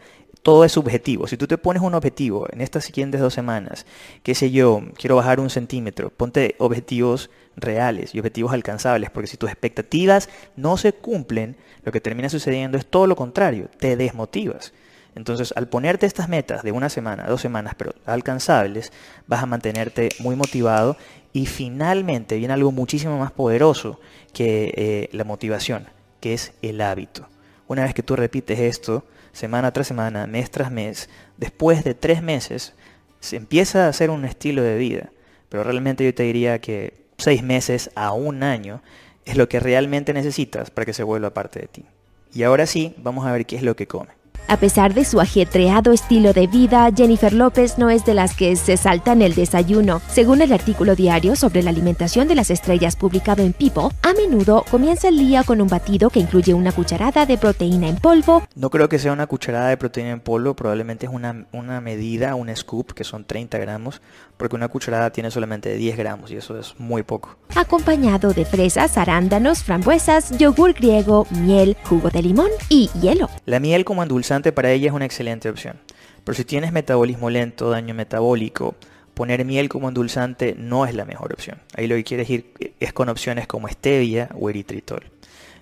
Todo 0.46 0.64
es 0.64 0.70
subjetivo. 0.70 1.26
Si 1.26 1.36
tú 1.36 1.48
te 1.48 1.58
pones 1.58 1.82
un 1.82 1.96
objetivo 1.96 2.46
en 2.52 2.60
estas 2.60 2.84
siguientes 2.84 3.20
dos 3.20 3.34
semanas, 3.34 3.84
qué 4.22 4.32
sé 4.32 4.52
yo, 4.52 4.80
quiero 4.96 5.16
bajar 5.16 5.40
un 5.40 5.50
centímetro, 5.50 6.10
ponte 6.10 6.54
objetivos 6.58 7.30
reales 7.56 8.14
y 8.14 8.20
objetivos 8.20 8.52
alcanzables, 8.52 9.10
porque 9.10 9.26
si 9.26 9.36
tus 9.36 9.50
expectativas 9.50 10.28
no 10.54 10.76
se 10.76 10.92
cumplen, 10.92 11.56
lo 11.82 11.90
que 11.90 12.00
termina 12.00 12.28
sucediendo 12.28 12.78
es 12.78 12.86
todo 12.86 13.08
lo 13.08 13.16
contrario, 13.16 13.68
te 13.80 13.96
desmotivas. 13.96 14.72
Entonces, 15.16 15.52
al 15.56 15.66
ponerte 15.66 16.06
estas 16.06 16.28
metas 16.28 16.62
de 16.62 16.70
una 16.70 16.90
semana, 16.90 17.26
dos 17.26 17.40
semanas, 17.40 17.74
pero 17.76 17.96
alcanzables, 18.04 18.92
vas 19.26 19.42
a 19.42 19.46
mantenerte 19.46 20.10
muy 20.20 20.36
motivado 20.36 20.96
y 21.32 21.46
finalmente 21.46 22.36
viene 22.36 22.54
algo 22.54 22.70
muchísimo 22.70 23.18
más 23.18 23.32
poderoso 23.32 23.98
que 24.32 24.72
eh, 24.76 25.08
la 25.10 25.24
motivación, 25.24 25.88
que 26.20 26.34
es 26.34 26.52
el 26.62 26.82
hábito. 26.82 27.26
Una 27.66 27.82
vez 27.82 27.94
que 27.94 28.04
tú 28.04 28.14
repites 28.14 28.60
esto, 28.60 29.02
semana 29.36 29.70
tras 29.72 29.86
semana, 29.86 30.26
mes 30.26 30.50
tras 30.50 30.70
mes, 30.70 31.08
después 31.36 31.84
de 31.84 31.94
tres 31.94 32.22
meses, 32.22 32.72
se 33.20 33.36
empieza 33.36 33.84
a 33.84 33.88
hacer 33.88 34.10
un 34.10 34.24
estilo 34.24 34.62
de 34.62 34.78
vida. 34.78 35.10
Pero 35.50 35.62
realmente 35.62 36.04
yo 36.04 36.14
te 36.14 36.22
diría 36.22 36.58
que 36.60 36.94
seis 37.18 37.42
meses 37.42 37.90
a 37.94 38.12
un 38.12 38.42
año 38.42 38.82
es 39.26 39.36
lo 39.36 39.48
que 39.48 39.60
realmente 39.60 40.14
necesitas 40.14 40.70
para 40.70 40.86
que 40.86 40.94
se 40.94 41.02
vuelva 41.02 41.34
parte 41.34 41.60
de 41.60 41.66
ti. 41.68 41.84
Y 42.32 42.44
ahora 42.44 42.66
sí, 42.66 42.94
vamos 42.96 43.26
a 43.26 43.32
ver 43.32 43.44
qué 43.44 43.56
es 43.56 43.62
lo 43.62 43.76
que 43.76 43.86
come. 43.86 44.15
A 44.48 44.58
pesar 44.58 44.94
de 44.94 45.04
su 45.04 45.20
ajetreado 45.20 45.92
estilo 45.92 46.32
de 46.32 46.46
vida, 46.46 46.88
Jennifer 46.94 47.32
López 47.32 47.78
no 47.78 47.90
es 47.90 48.04
de 48.04 48.14
las 48.14 48.36
que 48.36 48.54
se 48.54 48.76
saltan 48.76 49.20
el 49.20 49.34
desayuno. 49.34 50.00
Según 50.08 50.40
el 50.40 50.52
artículo 50.52 50.94
diario 50.94 51.34
sobre 51.34 51.64
la 51.64 51.70
alimentación 51.70 52.28
de 52.28 52.36
las 52.36 52.50
estrellas 52.50 52.94
publicado 52.94 53.42
en 53.42 53.52
People, 53.52 53.88
a 54.02 54.12
menudo 54.12 54.64
comienza 54.70 55.08
el 55.08 55.18
día 55.18 55.42
con 55.42 55.60
un 55.60 55.66
batido 55.66 56.10
que 56.10 56.20
incluye 56.20 56.54
una 56.54 56.70
cucharada 56.70 57.26
de 57.26 57.38
proteína 57.38 57.88
en 57.88 57.96
polvo, 57.96 58.44
No 58.54 58.70
creo 58.70 58.88
que 58.88 59.00
sea 59.00 59.12
una 59.12 59.26
cucharada 59.26 59.68
de 59.68 59.76
proteína 59.76 60.10
en 60.10 60.20
polvo, 60.20 60.54
probablemente 60.54 61.06
es 61.06 61.12
una, 61.12 61.46
una 61.52 61.80
medida, 61.80 62.36
un 62.36 62.54
scoop, 62.54 62.92
que 62.92 63.02
son 63.02 63.24
30 63.24 63.58
gramos, 63.58 64.00
porque 64.36 64.54
una 64.54 64.68
cucharada 64.68 65.10
tiene 65.10 65.32
solamente 65.32 65.74
10 65.74 65.96
gramos 65.96 66.30
y 66.30 66.36
eso 66.36 66.56
es 66.56 66.74
muy 66.78 67.02
poco. 67.02 67.36
acompañado 67.56 68.32
de 68.32 68.44
fresas, 68.44 68.96
arándanos, 68.96 69.64
frambuesas, 69.64 70.38
yogur 70.38 70.72
griego, 70.72 71.26
miel, 71.30 71.76
jugo 71.84 72.10
de 72.10 72.22
limón 72.22 72.50
y 72.68 72.90
hielo. 73.00 73.28
La 73.44 73.58
miel 73.58 73.84
como 73.84 74.02
endulzante 74.04 74.35
para 74.52 74.70
ella 74.70 74.88
es 74.88 74.92
una 74.92 75.04
excelente 75.04 75.48
opción. 75.48 75.78
Pero 76.24 76.36
si 76.36 76.44
tienes 76.44 76.72
metabolismo 76.72 77.30
lento, 77.30 77.70
daño 77.70 77.94
metabólico 77.94 78.74
poner 79.14 79.44
miel 79.44 79.68
como 79.68 79.88
endulzante 79.88 80.54
no 80.58 80.84
es 80.84 80.94
la 80.94 81.04
mejor 81.04 81.32
opción. 81.32 81.58
Ahí 81.74 81.86
lo 81.86 81.96
que 81.96 82.04
quieres 82.04 82.28
ir 82.28 82.52
es 82.80 82.92
con 82.92 83.08
opciones 83.08 83.46
como 83.46 83.66
stevia 83.68 84.28
o 84.34 84.50
eritritol. 84.50 85.04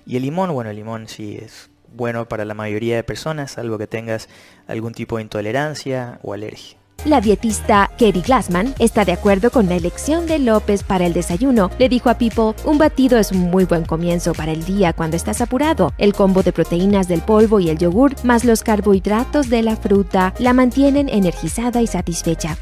Y 0.07 0.17
el 0.17 0.23
limón, 0.23 0.53
bueno, 0.53 0.71
el 0.71 0.77
limón 0.77 1.07
sí 1.09 1.39
es 1.41 1.71
bueno 1.95 2.29
para 2.29 2.45
la 2.45 2.55
mayoría 2.55 2.97
de 2.97 3.05
personas, 3.05 3.53
salvo 3.53 3.79
que 3.79 3.87
tengas 3.87 4.29
algún 4.67 4.93
tipo 4.93 5.17
de 5.17 5.23
intolerancia 5.23 6.19
o 6.23 6.35
alergia. 6.35 6.79
La 7.05 7.21
dietista 7.21 7.91
Katie 7.99 8.23
Glassman 8.23 8.75
está 8.79 9.05
de 9.05 9.13
acuerdo 9.13 9.51
con 9.51 9.69
la 9.69 9.75
elección 9.75 10.27
de 10.27 10.39
López 10.39 10.83
para 10.83 11.05
el 11.05 11.13
desayuno. 11.13 11.71
Le 11.79 11.91
dijo 11.91 12.09
a 12.09 12.17
People, 12.17 12.55
un 12.65 12.79
batido 12.79 13.19
es 13.19 13.31
un 13.31 13.41
muy 13.41 13.67
buen 13.67 13.85
comienzo 13.85 14.33
para 14.33 14.53
el 14.53 14.65
día 14.65 14.95
cuando 14.95 15.15
estás 15.15 15.43
apurado. 15.43 15.93
El 15.99 16.15
combo 16.15 16.43
de 16.43 16.55
proteínas 16.55 17.07
del 17.07 17.21
polvo 17.21 17.61
y 17.61 17.69
el 17.69 17.77
yogur, 17.77 18.15
más 18.25 18.47
los 18.47 18.63
carbohidratos 18.63 19.51
de 19.51 19.61
la 19.61 19.77
fruta, 19.77 20.33
la 20.39 20.55
mantienen 20.55 21.11
energizada 21.11 21.83
y 21.83 21.87
satisfecha. 21.87 22.57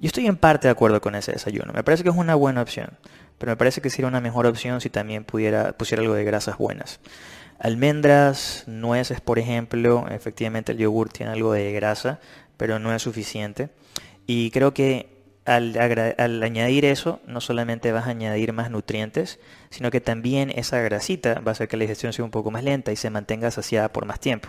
Yo 0.00 0.06
estoy 0.06 0.28
en 0.28 0.38
parte 0.38 0.66
de 0.66 0.72
acuerdo 0.72 1.02
con 1.02 1.14
ese 1.14 1.32
desayuno. 1.32 1.74
Me 1.74 1.84
parece 1.84 2.04
que 2.04 2.08
es 2.08 2.16
una 2.16 2.36
buena 2.36 2.62
opción, 2.62 2.88
pero 3.36 3.52
me 3.52 3.56
parece 3.56 3.82
que 3.82 3.90
sería 3.90 4.08
una 4.08 4.22
mejor 4.22 4.46
opción 4.46 4.80
si 4.80 4.88
también 4.88 5.24
pudiera 5.24 5.74
pusiera 5.74 6.02
algo 6.02 6.14
de 6.14 6.24
grasas 6.24 6.56
buenas. 6.56 7.00
Almendras, 7.58 8.64
nueces, 8.66 9.20
por 9.20 9.38
ejemplo, 9.38 10.06
efectivamente 10.10 10.72
el 10.72 10.78
yogur 10.78 11.08
tiene 11.08 11.32
algo 11.32 11.52
de 11.52 11.72
grasa, 11.72 12.18
pero 12.56 12.78
no 12.78 12.94
es 12.94 13.02
suficiente. 13.02 13.70
Y 14.26 14.50
creo 14.50 14.74
que 14.74 15.14
al, 15.44 16.42
añadir 16.42 16.86
eso, 16.86 17.20
no 17.26 17.40
solamente 17.40 17.92
vas 17.92 18.06
a 18.06 18.10
añadir 18.10 18.54
más 18.54 18.70
nutrientes, 18.70 19.38
sino 19.68 19.90
que 19.90 20.00
también 20.00 20.50
esa 20.50 20.80
grasita 20.80 21.40
va 21.40 21.50
a 21.50 21.52
hacer 21.52 21.68
que 21.68 21.76
la 21.76 21.82
digestión 21.82 22.14
sea 22.14 22.24
un 22.24 22.30
poco 22.30 22.50
más 22.50 22.64
lenta 22.64 22.92
y 22.92 22.96
se 22.96 23.10
mantenga 23.10 23.50
saciada 23.50 23.92
por 23.92 24.06
más 24.06 24.20
tiempo. 24.20 24.48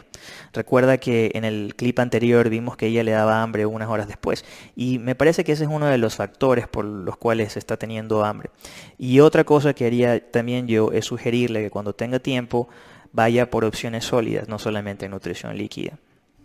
Recuerda 0.53 0.97
que 0.97 1.31
en 1.33 1.43
el 1.43 1.75
clip 1.75 1.99
anterior 1.99 2.49
vimos 2.49 2.77
que 2.77 2.87
ella 2.87 3.03
le 3.03 3.11
daba 3.11 3.41
hambre 3.41 3.65
unas 3.65 3.89
horas 3.89 4.07
después 4.07 4.45
y 4.75 4.99
me 4.99 5.15
parece 5.15 5.43
que 5.43 5.51
ese 5.51 5.65
es 5.65 5.69
uno 5.69 5.87
de 5.87 5.97
los 5.97 6.15
factores 6.15 6.67
por 6.67 6.85
los 6.85 7.17
cuales 7.17 7.57
está 7.57 7.75
teniendo 7.75 8.23
hambre. 8.23 8.49
Y 8.97 9.19
otra 9.19 9.43
cosa 9.43 9.73
que 9.73 9.85
haría 9.85 10.31
también 10.31 10.67
yo 10.67 10.91
es 10.93 11.05
sugerirle 11.05 11.61
que 11.61 11.71
cuando 11.71 11.93
tenga 11.93 12.19
tiempo 12.19 12.69
vaya 13.11 13.49
por 13.49 13.65
opciones 13.65 14.05
sólidas, 14.05 14.47
no 14.47 14.59
solamente 14.59 15.09
nutrición 15.09 15.57
líquida. 15.57 15.97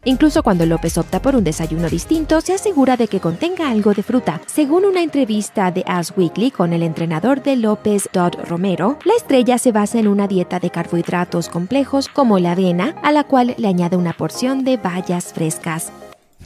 Incluso 0.05 0.43
cuando 0.43 0.65
López 0.65 0.97
opta 0.97 1.21
por 1.21 1.37
un 1.37 1.45
desayuno 1.45 1.91
distinto, 1.91 2.41
se 2.41 2.55
asegura 2.55 2.97
de 2.97 3.07
que 3.07 3.21
contenga 3.21 3.69
algo 3.69 3.93
de 3.93 4.03
fruta. 4.03 4.41
Según 4.47 4.87
una 4.87 5.03
entrevista 5.03 5.71
de 5.71 5.85
As 5.87 6.15
Weekly 6.17 6.51
con 6.51 6.73
el 6.73 6.83
entrenador 6.83 7.43
de 7.43 7.57
López, 7.57 8.09
Dodd 8.11 8.35
Romero, 8.49 8.99
la 9.05 9.13
estrella 9.15 9.59
se 9.59 9.73
basa 9.73 9.99
en 9.99 10.09
una 10.09 10.27
dieta 10.27 10.59
de 10.59 10.71
carbohidratos 10.71 11.51
complejos 11.51 12.09
como 12.09 12.39
la 12.39 12.53
avena, 12.53 12.97
a 13.03 13.13
la 13.13 13.25
cual 13.25 13.55
le 13.59 13.69
añade 13.69 13.97
una 13.97 14.15
porción 14.15 14.65
de 14.65 14.79
bayas 14.79 15.35
frescas. 15.35 15.93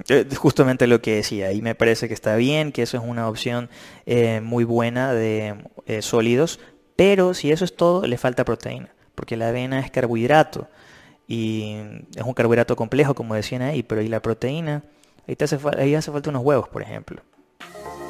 Eh, 0.09 0.27
justamente 0.37 0.89
lo 0.89 1.01
que 1.01 1.15
decía, 1.15 1.53
y 1.53 1.63
me 1.63 1.77
parece 1.77 2.09
que 2.09 2.15
está 2.15 2.35
bien, 2.35 2.73
que 2.73 2.83
eso 2.83 2.97
es 2.97 3.05
una 3.07 3.29
opción 3.29 3.71
eh, 4.05 4.41
muy 4.43 4.65
buena 4.65 5.15
de 5.15 5.55
eh, 5.87 6.03
sólidos, 6.03 6.59
pero 6.97 7.35
si 7.35 7.53
eso 7.53 7.65
es 7.65 7.77
todo, 7.77 8.05
le 8.05 8.19
falta 8.19 8.45
proteína, 8.45 8.93
porque 9.15 9.37
la 9.37 9.51
avena 9.51 9.79
es 9.79 9.93
carbohidrato 9.93 10.67
y 11.27 11.77
es 12.15 12.23
un 12.23 12.35
carbohidrato 12.35 12.77
complejo, 12.77 13.15
como 13.15 13.35
decían 13.35 13.63
ahí, 13.63 13.83
pero 13.83 14.03
¿y 14.03 14.09
la 14.09 14.21
proteína? 14.21 14.83
Ahí, 15.27 15.37
te 15.37 15.45
hace, 15.45 15.59
ahí 15.79 15.95
hace 15.95 16.13
falta 16.13 16.31
unos 16.31 16.43
huevos, 16.43 16.69
por 16.69 16.83
ejemplo. 16.83 17.23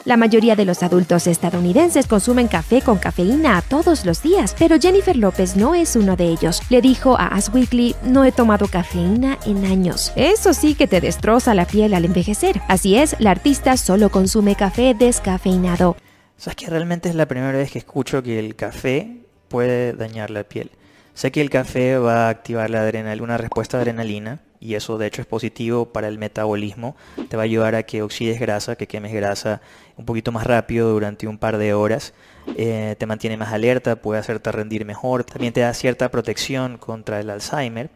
La 0.05 0.19
mayoría 0.19 0.55
de 0.55 0.67
los 0.67 0.83
adultos 0.83 1.27
estadounidenses 1.27 2.07
consumen 2.07 2.47
café 2.47 2.83
con 2.83 2.99
cafeína 2.99 3.63
todos 3.63 4.05
los 4.05 4.23
días, 4.23 4.55
pero 4.59 4.79
Jennifer 4.79 5.17
López 5.17 5.57
no 5.57 5.75
es 5.75 5.97
uno 5.97 6.15
de 6.15 6.27
ellos. 6.27 6.61
Le 6.69 6.83
dijo 6.83 7.17
a 7.19 7.29
As 7.29 7.49
Weekly, 7.55 7.97
no 8.03 8.23
he 8.27 8.31
tomado 8.31 8.69
cafeína 8.69 9.39
en 9.47 9.65
años. 9.65 10.13
Eso 10.15 10.53
sí 10.53 10.75
que 10.75 10.87
te 10.87 11.01
destroza 11.01 11.55
la 11.55 11.65
piel 11.65 11.95
al 11.95 12.05
envejecer. 12.05 12.61
Así 12.69 12.97
es, 12.97 13.17
la 13.19 13.31
artista 13.31 13.79
solo 13.79 14.11
consume 14.11 14.57
café 14.57 14.93
descafeinado. 14.93 15.97
¿Sabes 16.37 16.57
que 16.57 16.67
realmente 16.69 17.09
es 17.09 17.15
la 17.15 17.27
primera 17.27 17.57
vez 17.57 17.71
que 17.71 17.79
escucho 17.79 18.23
que 18.23 18.39
el 18.39 18.57
café 18.57 19.23
puede 19.49 19.95
dañar 19.95 20.29
la 20.29 20.45
piel? 20.45 20.71
Sé 21.15 21.31
que 21.31 21.41
el 21.41 21.49
café 21.49 21.97
va 21.97 22.27
a 22.27 22.29
activar 22.29 22.71
la 22.71 22.81
adrenalina, 22.81 23.23
una 23.23 23.39
respuesta 23.39 23.77
de 23.77 23.83
adrenalina 23.83 24.41
y 24.59 24.75
eso 24.75 24.99
de 24.99 25.07
hecho 25.07 25.23
es 25.23 25.29
positivo 25.29 25.93
para 25.93 26.09
el 26.09 26.19
metabolismo. 26.19 26.97
Te 27.29 27.37
va 27.37 27.45
a 27.45 27.45
ayudar 27.45 27.77
a 27.77 27.85
que 27.85 28.03
oxides 28.03 28.41
grasa, 28.41 28.75
que 28.75 28.89
quemes 28.89 29.13
grasa 29.13 29.61
un 29.97 30.07
poquito 30.07 30.33
más 30.33 30.45
rápido 30.45 30.91
durante 30.91 31.29
un 31.29 31.39
par 31.39 31.57
de 31.57 31.73
horas. 31.73 32.15
Eh, 32.57 32.97
te 32.99 33.07
mantiene 33.07 33.37
más 33.37 33.53
alerta, 33.53 33.95
puede 33.95 34.19
hacerte 34.19 34.51
rendir 34.51 34.85
mejor. 34.85 35.23
También 35.23 35.53
te 35.53 35.61
da 35.61 35.73
cierta 35.73 36.11
protección 36.11 36.79
contra 36.79 37.21
el 37.21 37.31
Alzheimer. 37.31 37.91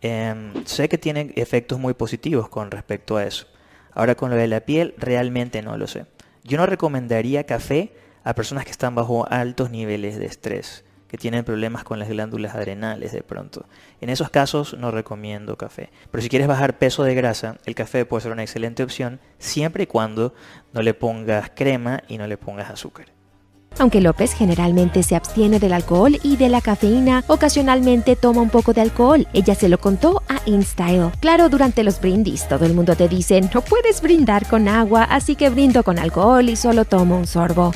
Em, 0.00 0.52
sé 0.66 0.88
que 0.88 0.98
tiene 0.98 1.32
efectos 1.36 1.78
muy 1.78 1.94
positivos 1.94 2.48
con 2.48 2.72
respecto 2.72 3.16
a 3.16 3.24
eso. 3.24 3.46
Ahora 3.92 4.16
con 4.16 4.30
lo 4.30 4.36
de 4.36 4.48
la 4.48 4.60
piel 4.60 4.94
realmente 4.98 5.62
no 5.62 5.78
lo 5.78 5.86
sé. 5.86 6.06
Yo 6.42 6.58
no 6.58 6.66
recomendaría 6.66 7.46
café 7.46 7.92
a 8.24 8.34
personas 8.34 8.64
que 8.64 8.72
están 8.72 8.96
bajo 8.96 9.24
altos 9.30 9.70
niveles 9.70 10.18
de 10.18 10.26
estrés 10.26 10.84
que 11.10 11.18
tienen 11.18 11.44
problemas 11.44 11.82
con 11.82 11.98
las 11.98 12.08
glándulas 12.08 12.54
adrenales 12.54 13.10
de 13.10 13.22
pronto. 13.22 13.66
En 14.00 14.10
esos 14.10 14.30
casos 14.30 14.76
no 14.78 14.92
recomiendo 14.92 15.56
café. 15.56 15.90
Pero 16.08 16.22
si 16.22 16.28
quieres 16.28 16.46
bajar 16.46 16.78
peso 16.78 17.02
de 17.02 17.16
grasa, 17.16 17.58
el 17.66 17.74
café 17.74 18.04
puede 18.04 18.22
ser 18.22 18.30
una 18.30 18.42
excelente 18.42 18.84
opción 18.84 19.18
siempre 19.38 19.82
y 19.82 19.86
cuando 19.86 20.34
no 20.72 20.82
le 20.82 20.94
pongas 20.94 21.50
crema 21.52 22.04
y 22.06 22.16
no 22.16 22.28
le 22.28 22.36
pongas 22.36 22.70
azúcar. 22.70 23.06
Aunque 23.80 24.00
López 24.00 24.34
generalmente 24.34 25.02
se 25.02 25.16
abstiene 25.16 25.58
del 25.58 25.72
alcohol 25.72 26.16
y 26.22 26.36
de 26.36 26.48
la 26.48 26.60
cafeína, 26.60 27.24
ocasionalmente 27.26 28.14
toma 28.14 28.42
un 28.42 28.50
poco 28.50 28.72
de 28.72 28.82
alcohol. 28.82 29.26
Ella 29.32 29.56
se 29.56 29.68
lo 29.68 29.78
contó 29.78 30.22
a 30.28 30.40
InStyle. 30.46 31.10
Claro, 31.18 31.48
durante 31.48 31.82
los 31.82 32.00
brindis 32.00 32.46
todo 32.46 32.66
el 32.66 32.74
mundo 32.74 32.94
te 32.94 33.08
dice, 33.08 33.40
no 33.52 33.62
puedes 33.62 34.00
brindar 34.00 34.46
con 34.46 34.68
agua, 34.68 35.04
así 35.04 35.34
que 35.34 35.50
brindo 35.50 35.82
con 35.82 35.98
alcohol 35.98 36.48
y 36.48 36.54
solo 36.54 36.84
tomo 36.84 37.16
un 37.16 37.26
sorbo. 37.26 37.72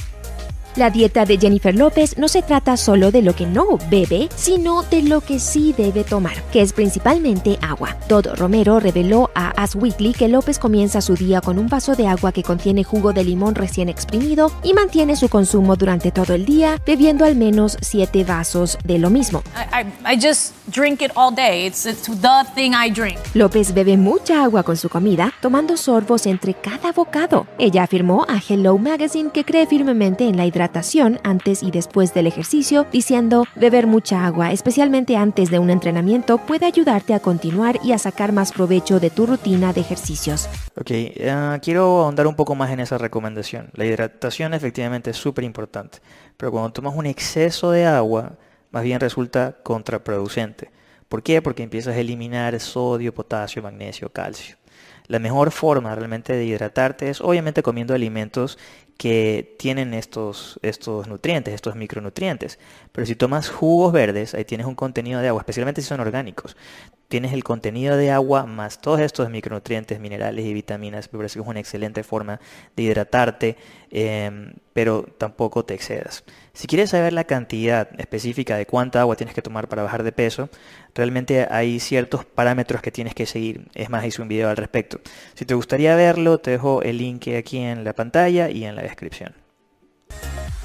La 0.77 0.91
dieta 0.91 1.25
de 1.25 1.39
Jennifer 1.39 1.73
López 1.73 2.19
no 2.19 2.27
se 2.27 2.43
trata 2.43 2.77
solo 2.77 3.13
de 3.13 3.23
lo 3.23 3.37
que 3.37 3.47
no 3.47 3.79
bebe, 3.91 4.29
sino 4.35 4.83
de 4.83 5.03
lo 5.03 5.21
que 5.21 5.39
sí 5.39 5.73
debe 5.77 6.03
tomar, 6.03 6.43
que 6.51 6.63
es 6.63 6.73
principalmente 6.73 7.61
agua. 7.63 7.97
Todd 8.09 8.27
Romero 8.35 8.81
reveló 8.81 9.31
a 9.37 9.51
As 9.51 9.77
Weekly 9.77 10.15
que 10.15 10.27
López 10.27 10.59
comienza 10.59 11.01
su 11.01 11.15
día 11.15 11.41
con 11.41 11.61
un 11.61 11.69
vaso 11.69 11.95
de 11.95 12.09
agua 12.09 12.33
que 12.33 12.43
contiene 12.43 12.83
jugo 12.83 13.13
de 13.13 13.23
limón 13.23 13.55
recién 13.55 13.89
exprimido 13.89 14.51
y 14.65 14.75
mantiene 14.75 15.15
su 15.15 15.29
consumo 15.29 15.77
durante 15.77 16.11
todo 16.11 16.35
el 16.35 16.45
día, 16.45 16.83
bebiendo 16.85 17.25
al 17.25 17.37
menos 17.37 17.79
7 17.81 18.25
vasos 18.25 18.77
de 18.83 18.99
lo 18.99 19.11
mismo. 19.11 19.45
López 23.35 23.75
bebe 23.75 23.99
mucha 23.99 24.43
agua 24.43 24.63
con 24.63 24.79
su 24.79 24.89
comida, 24.89 25.31
tomando 25.43 25.77
sorbos 25.77 26.25
entre 26.25 26.55
cada 26.55 26.91
bocado. 26.91 27.47
Ella 27.59 27.83
afirmó 27.83 28.25
a 28.31 28.41
Hello 28.41 28.79
Magazine 28.79 29.29
que 29.31 29.45
cree 29.45 29.67
firmemente 29.67 30.27
en 30.27 30.39
la 30.39 30.47
hidratación 30.47 31.21
antes 31.23 31.63
y 31.63 31.71
después 31.71 32.15
del 32.15 32.27
ejercicio, 32.27 32.87
diciendo 32.91 33.45
beber 33.57 33.87
mucha 33.87 34.25
agua, 34.25 34.53
especialmente 34.53 35.19
antes 35.19 35.51
de 35.51 35.59
un 35.59 35.69
entrenamiento, 35.69 36.39
puede 36.39 36.65
ayudarte 36.65 37.13
a 37.13 37.21
continuar 37.21 37.79
y 37.85 37.93
a 37.93 37.99
sacar 37.99 38.33
más 38.33 38.51
provecho 38.51 39.01
de 39.01 39.11
tu 39.11 39.27
rutina 39.27 39.75
de 39.75 39.83
ejercicios. 39.83 40.49
Ok, 40.81 40.91
eh, 40.91 41.59
quiero 41.61 42.01
ahondar 42.01 42.27
un 42.27 42.37
poco 42.37 42.55
más 42.55 42.71
en 42.71 42.81
esa 42.81 42.97
recomendación. 42.97 43.69
La 43.75 43.85
hidratación 43.85 44.55
efectivamente 44.55 45.11
es 45.11 45.19
súper 45.19 45.45
importante, 45.45 45.99
pero 46.39 46.51
cuando 46.51 46.73
tomas 46.73 46.95
un 46.97 47.05
exceso 47.05 47.71
de 47.71 47.85
agua, 47.85 48.39
más 48.75 48.83
bien 48.83 48.99
resulta 48.99 49.57
contraproducente. 49.63 50.73
¿Por 51.09 51.23
qué? 51.23 51.41
Porque 51.41 51.63
empiezas 51.63 51.95
a 51.95 52.01
eliminar 52.01 52.59
sodio, 52.59 53.15
potasio, 53.15 53.63
magnesio, 53.63 54.09
calcio. 54.11 54.57
La 55.07 55.21
mejor 55.21 55.53
forma 55.53 55.95
realmente 55.95 56.33
de 56.33 56.45
hidratarte 56.45 57.09
es 57.09 57.21
obviamente 57.21 57.63
comiendo 57.63 57.95
alimentos 57.95 58.59
que 58.99 59.55
tienen 59.61 59.95
estos, 59.95 60.59
estos 60.63 61.07
nutrientes, 61.07 61.55
estos 61.55 61.77
micronutrientes. 61.77 62.59
Pero 62.91 63.07
si 63.07 63.15
tomas 63.15 63.49
jugos 63.49 63.93
verdes, 63.93 64.35
ahí 64.35 64.45
tienes 64.45 64.67
un 64.67 64.75
contenido 64.75 65.21
de 65.21 65.29
agua, 65.29 65.43
especialmente 65.43 65.81
si 65.81 65.87
son 65.87 66.01
orgánicos. 66.01 66.57
Tienes 67.09 67.33
el 67.33 67.45
contenido 67.45 67.97
de 67.97 68.11
agua 68.11 68.47
más 68.47 68.81
todos 68.81 69.01
estos 69.01 69.31
micronutrientes, 69.31 70.01
minerales 70.01 70.45
y 70.45 70.55
vitaminas. 70.55 71.13
Me 71.13 71.19
parece 71.19 71.35
que 71.35 71.43
es 71.43 71.49
una 71.49 71.61
excelente 71.61 72.03
forma 72.03 72.41
de 72.77 72.83
hidratarte, 72.83 73.57
em, 73.91 74.55
pero 74.73 75.05
tampoco 75.19 75.65
te 75.65 75.75
excedas. 75.75 76.25
Si 76.53 76.67
quieres 76.67 76.91
saber 76.91 77.13
la 77.13 77.25
cantidad 77.25 77.89
específica 77.99 78.57
de 78.57 78.67
cuánta 78.67 79.01
agua 79.01 79.17
tienes 79.17 79.35
que 79.35 79.43
tomar 79.43 79.69
para 79.69 79.83
bajar 79.83 80.03
de 80.03 80.13
peso, 80.13 80.49
realmente 80.95 81.47
hay 81.51 81.81
ciertos 81.81 82.25
parámetros 82.25 82.83
que 82.83 82.91
tienes 82.91 83.15
que 83.15 83.27
seguir. 83.27 83.67
Es 83.75 83.91
más, 83.91 84.05
hice 84.05 84.23
un 84.23 84.29
video 84.29 84.49
al 84.49 84.57
respecto. 84.57 85.01
Si 85.35 85.45
te 85.45 85.55
gustaría 85.55 85.95
verlo, 85.97 86.39
te 86.39 86.53
dejo 86.53 86.83
el 86.83 86.99
link 86.99 87.29
aquí 87.29 87.59
en 87.59 87.85
la 87.85 87.93
pantalla 87.93 88.51
y 88.51 88.65
en 88.65 88.77
la 88.77 88.83
descripción. 88.83 89.35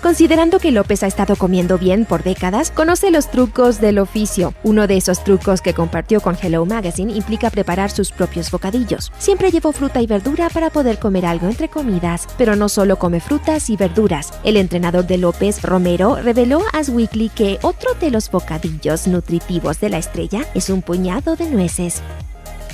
Considerando 0.01 0.59
que 0.59 0.71
López 0.71 1.03
ha 1.03 1.07
estado 1.07 1.35
comiendo 1.35 1.77
bien 1.77 2.05
por 2.05 2.23
décadas, 2.23 2.71
conoce 2.71 3.11
los 3.11 3.29
trucos 3.29 3.81
del 3.81 3.99
oficio. 3.99 4.53
Uno 4.63 4.87
de 4.87 4.95
esos 4.95 5.25
trucos 5.25 5.61
que 5.61 5.73
compartió 5.73 6.21
con 6.21 6.37
Hello 6.41 6.65
Magazine 6.65 7.11
implica 7.11 7.49
preparar 7.49 7.91
sus 7.91 8.11
propios 8.11 8.49
bocadillos. 8.49 9.11
Siempre 9.19 9.51
llevó 9.51 9.73
fruta 9.73 10.01
y 10.01 10.07
verdura 10.07 10.49
para 10.49 10.69
poder 10.69 10.99
comer 10.99 11.25
algo 11.25 11.47
entre 11.47 11.67
comidas, 11.67 12.27
pero 12.37 12.55
no 12.55 12.69
solo 12.69 12.97
come 12.97 13.19
frutas 13.19 13.69
y 13.69 13.75
verduras. 13.75 14.31
El 14.45 14.55
entrenador 14.55 15.05
de 15.05 15.17
López, 15.17 15.61
Romero, 15.63 16.15
reveló 16.15 16.61
a 16.71 16.79
As 16.79 16.87
Weekly 16.87 17.27
que 17.27 17.59
otro 17.61 17.93
de 17.99 18.09
los 18.09 18.31
bocadillos 18.31 19.05
nutritivos 19.05 19.81
de 19.81 19.89
la 19.89 19.97
estrella 19.97 20.45
es 20.53 20.69
un 20.69 20.81
puñado 20.81 21.35
de 21.35 21.49
nueces. 21.49 22.01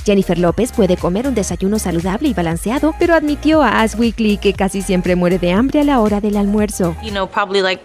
Jennifer 0.05 0.37
López 0.37 0.71
puede 0.71 0.97
comer 0.97 1.27
un 1.27 1.35
desayuno 1.35 1.79
saludable 1.79 2.29
y 2.29 2.33
balanceado, 2.33 2.93
pero 2.99 3.15
admitió 3.15 3.63
a 3.63 3.81
As 3.81 3.95
Weekly 3.97 4.37
que 4.37 4.53
casi 4.53 4.81
siempre 4.81 5.15
muere 5.15 5.39
de 5.39 5.51
hambre 5.51 5.81
a 5.81 5.83
la 5.83 5.99
hora 5.99 6.21
del 6.21 6.37
almuerzo. 6.37 6.95
You 7.03 7.11
know, 7.11 7.27
probably 7.27 7.61
like 7.61 7.81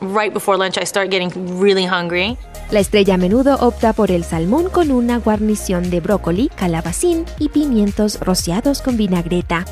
right 0.00 0.32
before 0.32 0.58
lunch 0.58 0.76
I 0.76 0.84
start 0.84 1.10
getting 1.10 1.30
really 1.60 1.86
hungry. 1.86 2.36
La 2.70 2.80
estrella 2.80 3.14
a 3.14 3.18
menudo 3.18 3.56
opta 3.60 3.92
por 3.92 4.10
el 4.10 4.24
salmón 4.24 4.68
con 4.70 4.90
una 4.90 5.18
guarnición 5.18 5.90
de 5.90 6.00
brócoli, 6.00 6.50
calabacín 6.54 7.24
y 7.38 7.48
pimientos 7.48 8.18
rociados 8.20 8.82
con 8.82 8.96
vinagreta. 8.96 9.64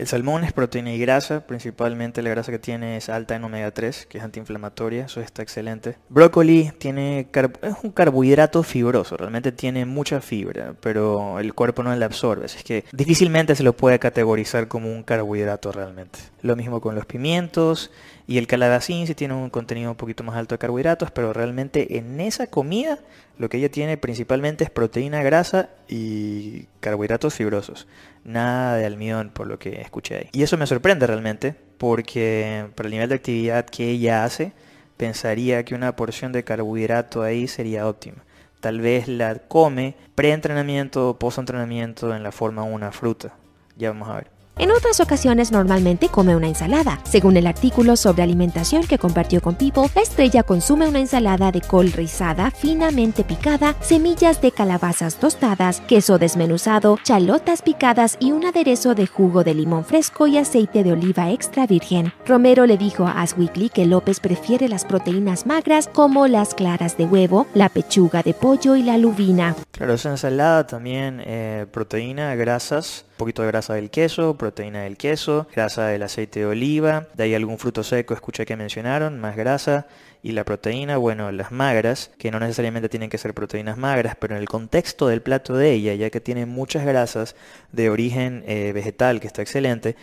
El 0.00 0.06
salmón 0.06 0.44
es 0.44 0.54
proteína 0.54 0.94
y 0.94 0.98
grasa, 0.98 1.46
principalmente 1.46 2.22
la 2.22 2.30
grasa 2.30 2.50
que 2.50 2.58
tiene 2.58 2.96
es 2.96 3.10
alta 3.10 3.36
en 3.36 3.44
omega 3.44 3.70
3, 3.70 4.06
que 4.06 4.16
es 4.16 4.24
antiinflamatoria, 4.24 5.04
eso 5.04 5.20
está 5.20 5.42
excelente. 5.42 5.98
Brócoli 6.08 6.72
tiene 6.78 7.28
es 7.60 7.74
un 7.82 7.90
carbohidrato 7.90 8.62
fibroso, 8.62 9.18
realmente 9.18 9.52
tiene 9.52 9.84
mucha 9.84 10.22
fibra, 10.22 10.74
pero 10.80 11.38
el 11.38 11.52
cuerpo 11.52 11.82
no 11.82 11.94
la 11.94 12.06
absorbe, 12.06 12.46
así 12.46 12.64
que 12.64 12.86
difícilmente 12.92 13.54
se 13.54 13.62
lo 13.62 13.74
puede 13.74 13.98
categorizar 13.98 14.68
como 14.68 14.90
un 14.90 15.02
carbohidrato 15.02 15.70
realmente. 15.70 16.18
Lo 16.40 16.56
mismo 16.56 16.80
con 16.80 16.94
los 16.94 17.04
pimientos 17.04 17.90
y 18.26 18.38
el 18.38 18.46
calabacín 18.46 19.06
si 19.06 19.14
tiene 19.14 19.34
un 19.34 19.50
contenido 19.50 19.90
un 19.90 19.96
poquito 19.98 20.24
más 20.24 20.36
alto 20.36 20.54
de 20.54 20.60
carbohidratos, 20.60 21.10
pero 21.10 21.34
realmente 21.34 21.98
en 21.98 22.20
esa 22.20 22.46
comida 22.46 23.00
lo 23.36 23.50
que 23.50 23.58
ella 23.58 23.70
tiene 23.70 23.98
principalmente 23.98 24.64
es 24.64 24.70
proteína, 24.70 25.22
grasa 25.22 25.68
y 25.88 26.66
carbohidratos 26.80 27.34
fibrosos. 27.34 27.86
Nada 28.24 28.76
de 28.76 28.86
almidón 28.86 29.30
por 29.30 29.46
lo 29.46 29.58
que 29.58 29.80
escuché 29.80 30.16
ahí. 30.16 30.28
Y 30.32 30.42
eso 30.42 30.56
me 30.56 30.66
sorprende 30.66 31.06
realmente 31.06 31.54
porque 31.78 32.66
para 32.74 32.88
el 32.88 32.92
nivel 32.92 33.08
de 33.08 33.14
actividad 33.14 33.64
que 33.64 33.88
ella 33.88 34.24
hace, 34.24 34.52
pensaría 34.96 35.64
que 35.64 35.74
una 35.74 35.96
porción 35.96 36.32
de 36.32 36.44
carbohidrato 36.44 37.22
ahí 37.22 37.48
sería 37.48 37.88
óptima. 37.88 38.24
Tal 38.60 38.80
vez 38.80 39.08
la 39.08 39.36
come 39.36 39.94
pre-entrenamiento 40.14 41.08
o 41.08 41.18
post-entrenamiento 41.18 42.14
en 42.14 42.22
la 42.22 42.32
forma 42.32 42.66
de 42.66 42.72
una 42.72 42.92
fruta. 42.92 43.34
Ya 43.76 43.90
vamos 43.90 44.08
a 44.10 44.16
ver. 44.16 44.39
En 44.60 44.70
otras 44.72 45.00
ocasiones 45.00 45.52
normalmente 45.52 46.10
come 46.10 46.36
una 46.36 46.46
ensalada. 46.46 47.00
Según 47.04 47.38
el 47.38 47.46
artículo 47.46 47.96
sobre 47.96 48.24
alimentación 48.24 48.86
que 48.86 48.98
compartió 48.98 49.40
con 49.40 49.54
People, 49.54 49.88
la 49.94 50.02
estrella 50.02 50.42
consume 50.42 50.86
una 50.86 50.98
ensalada 50.98 51.50
de 51.50 51.62
col 51.62 51.90
rizada 51.90 52.50
finamente 52.50 53.24
picada, 53.24 53.74
semillas 53.80 54.42
de 54.42 54.52
calabazas 54.52 55.16
tostadas, 55.16 55.80
queso 55.88 56.18
desmenuzado, 56.18 56.98
chalotas 57.02 57.62
picadas 57.62 58.18
y 58.20 58.32
un 58.32 58.44
aderezo 58.44 58.94
de 58.94 59.06
jugo 59.06 59.44
de 59.44 59.54
limón 59.54 59.86
fresco 59.86 60.26
y 60.26 60.36
aceite 60.36 60.84
de 60.84 60.92
oliva 60.92 61.30
extra 61.30 61.66
virgen. 61.66 62.12
Romero 62.26 62.66
le 62.66 62.76
dijo 62.76 63.06
a 63.06 63.22
As 63.22 63.38
Weekly 63.38 63.70
que 63.70 63.86
López 63.86 64.20
prefiere 64.20 64.68
las 64.68 64.84
proteínas 64.84 65.46
magras 65.46 65.88
como 65.90 66.26
las 66.26 66.52
claras 66.52 66.98
de 66.98 67.06
huevo, 67.06 67.46
la 67.54 67.70
pechuga 67.70 68.22
de 68.22 68.34
pollo 68.34 68.76
y 68.76 68.82
la 68.82 68.98
lubina. 68.98 69.56
Claro, 69.70 69.94
esa 69.94 70.10
ensalada 70.10 70.66
también 70.66 71.22
eh, 71.24 71.64
proteína, 71.72 72.34
grasas, 72.34 73.06
poquito 73.20 73.42
de 73.42 73.48
grasa 73.48 73.74
del 73.74 73.90
queso, 73.90 74.34
proteína 74.38 74.84
del 74.84 74.96
queso, 74.96 75.46
grasa 75.54 75.88
del 75.88 76.02
aceite 76.02 76.40
de 76.40 76.46
oliva, 76.46 77.08
de 77.12 77.24
ahí 77.24 77.34
algún 77.34 77.58
fruto 77.58 77.84
seco 77.84 78.14
escuché 78.14 78.46
que 78.46 78.56
mencionaron, 78.56 79.20
más 79.20 79.36
grasa, 79.36 79.86
y 80.22 80.32
la 80.32 80.44
proteína, 80.44 80.96
bueno, 80.96 81.30
las 81.30 81.52
magras, 81.52 82.12
que 82.16 82.30
no 82.30 82.40
necesariamente 82.40 82.88
tienen 82.88 83.10
que 83.10 83.18
ser 83.18 83.34
proteínas 83.34 83.76
magras, 83.76 84.16
pero 84.18 84.34
en 84.34 84.40
el 84.40 84.48
contexto 84.48 85.06
del 85.06 85.20
plato 85.20 85.54
de 85.54 85.70
ella, 85.72 85.94
ya 85.94 86.08
que 86.08 86.20
tiene 86.20 86.46
muchas 86.46 86.86
grasas 86.86 87.36
de 87.72 87.90
origen 87.90 88.42
eh, 88.46 88.72
vegetal, 88.72 89.20
que 89.20 89.26
está 89.26 89.42
excelente, 89.42 89.96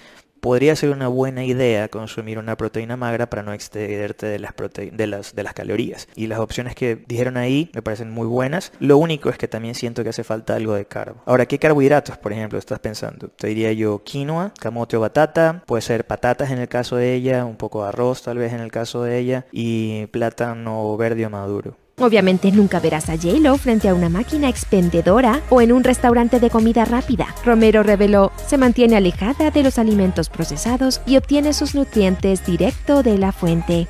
podría 0.47 0.77
ser 0.77 0.91
una 0.91 1.09
buena 1.09 1.43
idea 1.43 1.89
consumir 1.89 2.39
una 2.39 2.55
proteína 2.55 2.95
magra 2.95 3.29
para 3.29 3.43
no 3.43 3.51
excederte 3.51 4.27
de 4.27 4.39
las, 4.39 5.35
de 5.35 5.43
las, 5.43 5.53
calorías. 5.53 6.07
Y 6.15 6.27
las 6.27 6.39
opciones 6.39 6.73
que 6.73 6.95
dijeron 7.05 7.35
ahí 7.35 7.69
me 7.73 7.81
parecen 7.81 8.11
muy 8.11 8.27
buenas. 8.27 8.71
Lo 8.79 8.97
único 8.97 9.29
es 9.29 9.37
que 9.37 9.49
también 9.49 9.75
siento 9.75 10.03
que 10.03 10.09
hace 10.11 10.23
falta 10.23 10.55
algo 10.55 10.73
de 10.73 10.85
carbo. 10.85 11.21
Ahora, 11.25 11.47
¿qué 11.47 11.59
carbohidratos, 11.59 12.17
por 12.17 12.31
ejemplo, 12.31 12.57
estás 12.57 12.79
pensando? 12.79 13.27
Te 13.27 13.47
diría 13.47 13.73
yo 13.73 14.01
quinoa, 14.05 14.53
camote 14.57 14.95
o 14.95 15.01
batata, 15.01 15.63
puede 15.65 15.81
ser 15.81 16.07
patatas 16.07 16.49
en 16.49 16.59
el 16.59 16.69
caso 16.69 16.95
de 16.95 17.13
ella, 17.13 17.43
un 17.43 17.57
poco 17.57 17.83
de 17.83 17.89
arroz 17.89 18.21
tal 18.21 18.37
vez 18.37 18.53
en 18.53 18.61
el 18.61 18.71
caso 18.71 19.03
de 19.03 19.17
ella, 19.17 19.47
y 19.51 20.05
plátano 20.07 20.95
verde 20.95 21.25
o 21.25 21.29
maduro. 21.29 21.75
Obviamente 21.99 22.51
nunca 22.51 22.79
verás 22.79 23.09
a 23.09 23.17
J-Lo 23.17 23.57
frente 23.57 23.89
a 23.89 23.95
una 23.95 24.07
máquina 24.07 24.49
expendedora 24.49 25.41
o 25.49 25.61
en 25.61 25.71
un 25.71 25.83
restaurante 25.83 26.39
de 26.39 26.51
comida 26.51 26.85
rápida. 26.85 27.33
Romero 27.43 27.81
reveló, 27.81 28.31
se 28.45 28.59
mantiene 28.59 28.97
alejada 28.97 29.49
de 29.49 29.63
los 29.63 29.79
alimentos 29.79 30.29
procesados 30.29 31.01
y 31.07 31.17
obtiene 31.17 31.53
sus 31.53 31.73
nutrientes 31.73 32.45
directo 32.45 33.01
de 33.01 33.17
la 33.17 33.31
fuente. 33.31 33.87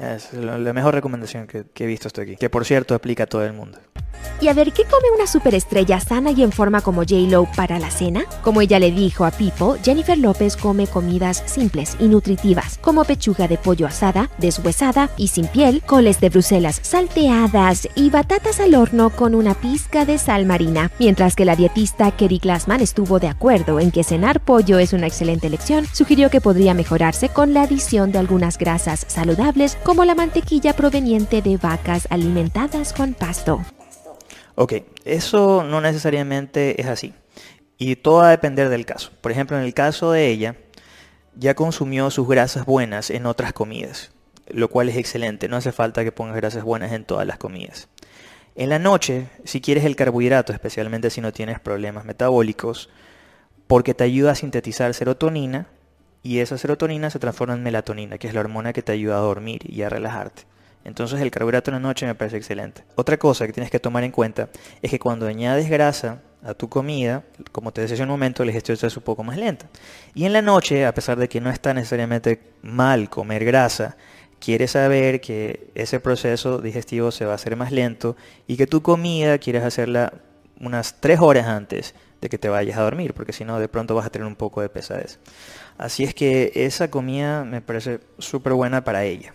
Es 0.00 0.32
la 0.32 0.72
mejor 0.72 0.94
recomendación 0.94 1.46
que, 1.46 1.66
he 1.74 1.86
visto 1.86 2.08
hasta 2.08 2.22
aquí, 2.22 2.36
que 2.36 2.48
por 2.48 2.64
cierto 2.64 2.94
aplica 2.94 3.24
a 3.24 3.26
todo 3.26 3.44
el 3.44 3.52
mundo. 3.52 3.78
Y 4.40 4.48
a 4.48 4.54
ver, 4.54 4.72
¿qué 4.72 4.84
come 4.84 5.10
una 5.14 5.26
superestrella 5.26 6.00
sana 6.00 6.30
y 6.30 6.42
en 6.42 6.50
forma 6.50 6.80
como 6.80 7.02
J-Lo 7.02 7.46
para 7.56 7.78
la 7.78 7.90
cena? 7.90 8.24
Como 8.42 8.62
ella 8.62 8.78
le 8.78 8.90
dijo 8.90 9.26
a 9.26 9.30
People, 9.30 9.78
Jennifer 9.84 10.16
López 10.16 10.56
come 10.56 10.86
comidas 10.86 11.42
simples 11.44 11.94
y 11.98 12.08
nutritivas, 12.08 12.78
como 12.78 13.04
pechuga 13.04 13.48
de 13.48 13.58
pollo 13.58 13.86
asada, 13.86 14.30
deshuesada 14.38 15.10
y 15.18 15.28
sin 15.28 15.46
piel, 15.46 15.82
coles 15.84 16.20
de 16.20 16.30
Bruselas 16.30 16.80
salteadas 16.82 17.86
y 17.94 18.08
batatas 18.08 18.60
al 18.60 18.74
horno 18.74 19.10
con 19.10 19.34
una 19.34 19.52
pizca 19.54 20.06
de 20.06 20.16
sal 20.16 20.46
marina. 20.46 20.90
Mientras 20.98 21.36
que 21.36 21.44
la 21.44 21.56
dietista 21.56 22.10
Kerry 22.16 22.38
Glassman 22.38 22.80
estuvo 22.80 23.18
de 23.18 23.28
acuerdo 23.28 23.78
en 23.78 23.90
que 23.90 24.04
cenar 24.04 24.40
pollo 24.40 24.78
es 24.78 24.94
una 24.94 25.06
excelente 25.06 25.48
elección, 25.48 25.86
sugirió 25.92 26.30
que 26.30 26.40
podría 26.40 26.72
mejorarse 26.72 27.28
con 27.28 27.52
la 27.52 27.64
adición 27.64 28.10
de 28.10 28.18
algunas 28.18 28.56
grasas 28.56 29.04
saludables 29.06 29.76
la 29.94 30.14
mantequilla 30.14 30.72
proveniente 30.72 31.42
de 31.42 31.56
vacas 31.56 32.06
alimentadas 32.10 32.92
con 32.92 33.12
pasto. 33.12 33.60
Ok, 34.54 34.74
eso 35.04 35.64
no 35.64 35.80
necesariamente 35.80 36.80
es 36.80 36.86
así. 36.86 37.12
Y 37.76 37.96
todo 37.96 38.18
va 38.18 38.28
a 38.28 38.30
depender 38.30 38.68
del 38.68 38.86
caso. 38.86 39.10
Por 39.20 39.32
ejemplo, 39.32 39.58
en 39.58 39.64
el 39.64 39.74
caso 39.74 40.12
de 40.12 40.28
ella, 40.28 40.56
ya 41.34 41.54
consumió 41.54 42.10
sus 42.10 42.28
grasas 42.28 42.66
buenas 42.66 43.10
en 43.10 43.26
otras 43.26 43.52
comidas, 43.52 44.12
lo 44.48 44.68
cual 44.68 44.88
es 44.88 44.96
excelente. 44.96 45.48
No 45.48 45.56
hace 45.56 45.72
falta 45.72 46.04
que 46.04 46.12
pongas 46.12 46.36
grasas 46.36 46.62
buenas 46.62 46.92
en 46.92 47.04
todas 47.04 47.26
las 47.26 47.38
comidas. 47.38 47.88
En 48.54 48.68
la 48.68 48.78
noche, 48.78 49.26
si 49.44 49.60
quieres 49.60 49.84
el 49.84 49.96
carbohidrato, 49.96 50.52
especialmente 50.52 51.10
si 51.10 51.20
no 51.20 51.32
tienes 51.32 51.58
problemas 51.58 52.04
metabólicos, 52.04 52.90
porque 53.66 53.94
te 53.94 54.04
ayuda 54.04 54.32
a 54.32 54.36
sintetizar 54.36 54.94
serotonina 54.94 55.66
y 56.22 56.38
esa 56.38 56.58
serotonina 56.58 57.10
se 57.10 57.18
transforma 57.18 57.54
en 57.54 57.62
melatonina, 57.62 58.18
que 58.18 58.28
es 58.28 58.34
la 58.34 58.40
hormona 58.40 58.72
que 58.72 58.82
te 58.82 58.92
ayuda 58.92 59.16
a 59.16 59.20
dormir 59.20 59.62
y 59.68 59.82
a 59.82 59.88
relajarte. 59.88 60.42
Entonces 60.84 61.20
el 61.20 61.30
carbohidrato 61.30 61.70
en 61.70 61.74
la 61.74 61.80
noche 61.80 62.06
me 62.06 62.14
parece 62.14 62.36
excelente. 62.38 62.84
Otra 62.94 63.18
cosa 63.18 63.46
que 63.46 63.52
tienes 63.52 63.70
que 63.70 63.80
tomar 63.80 64.04
en 64.04 64.12
cuenta 64.12 64.48
es 64.80 64.90
que 64.90 64.98
cuando 64.98 65.26
añades 65.26 65.68
grasa 65.68 66.22
a 66.42 66.54
tu 66.54 66.68
comida, 66.68 67.22
como 67.52 67.70
te 67.72 67.82
decía 67.82 67.94
hace 67.94 68.02
un 68.02 68.08
momento, 68.08 68.44
la 68.44 68.52
digestión 68.52 68.78
es 68.80 68.96
un 68.96 69.02
poco 69.02 69.22
más 69.22 69.36
lenta. 69.36 69.68
Y 70.14 70.24
en 70.24 70.32
la 70.32 70.40
noche, 70.40 70.86
a 70.86 70.94
pesar 70.94 71.18
de 71.18 71.28
que 71.28 71.40
no 71.40 71.50
está 71.50 71.74
necesariamente 71.74 72.40
mal 72.62 73.10
comer 73.10 73.44
grasa, 73.44 73.96
quieres 74.38 74.70
saber 74.70 75.20
que 75.20 75.70
ese 75.74 76.00
proceso 76.00 76.58
digestivo 76.58 77.10
se 77.10 77.26
va 77.26 77.32
a 77.32 77.34
hacer 77.34 77.56
más 77.56 77.72
lento 77.72 78.16
y 78.46 78.56
que 78.56 78.66
tu 78.66 78.80
comida 78.82 79.36
quieres 79.36 79.64
hacerla 79.64 80.14
unas 80.58 81.00
3 81.00 81.20
horas 81.20 81.46
antes 81.46 81.94
de 82.20 82.28
que 82.28 82.38
te 82.38 82.48
vayas 82.48 82.78
a 82.78 82.82
dormir, 82.82 83.14
porque 83.14 83.32
si 83.32 83.44
no 83.44 83.58
de 83.58 83.68
pronto 83.68 83.94
vas 83.94 84.06
a 84.06 84.10
tener 84.10 84.26
un 84.26 84.36
poco 84.36 84.60
de 84.60 84.68
pesadez. 84.68 85.18
Así 85.80 86.04
es 86.04 86.12
que 86.12 86.52
esa 86.54 86.90
comida 86.90 87.42
me 87.42 87.62
parece 87.62 88.00
súper 88.18 88.52
buena 88.52 88.84
para 88.84 89.04
ella. 89.04 89.32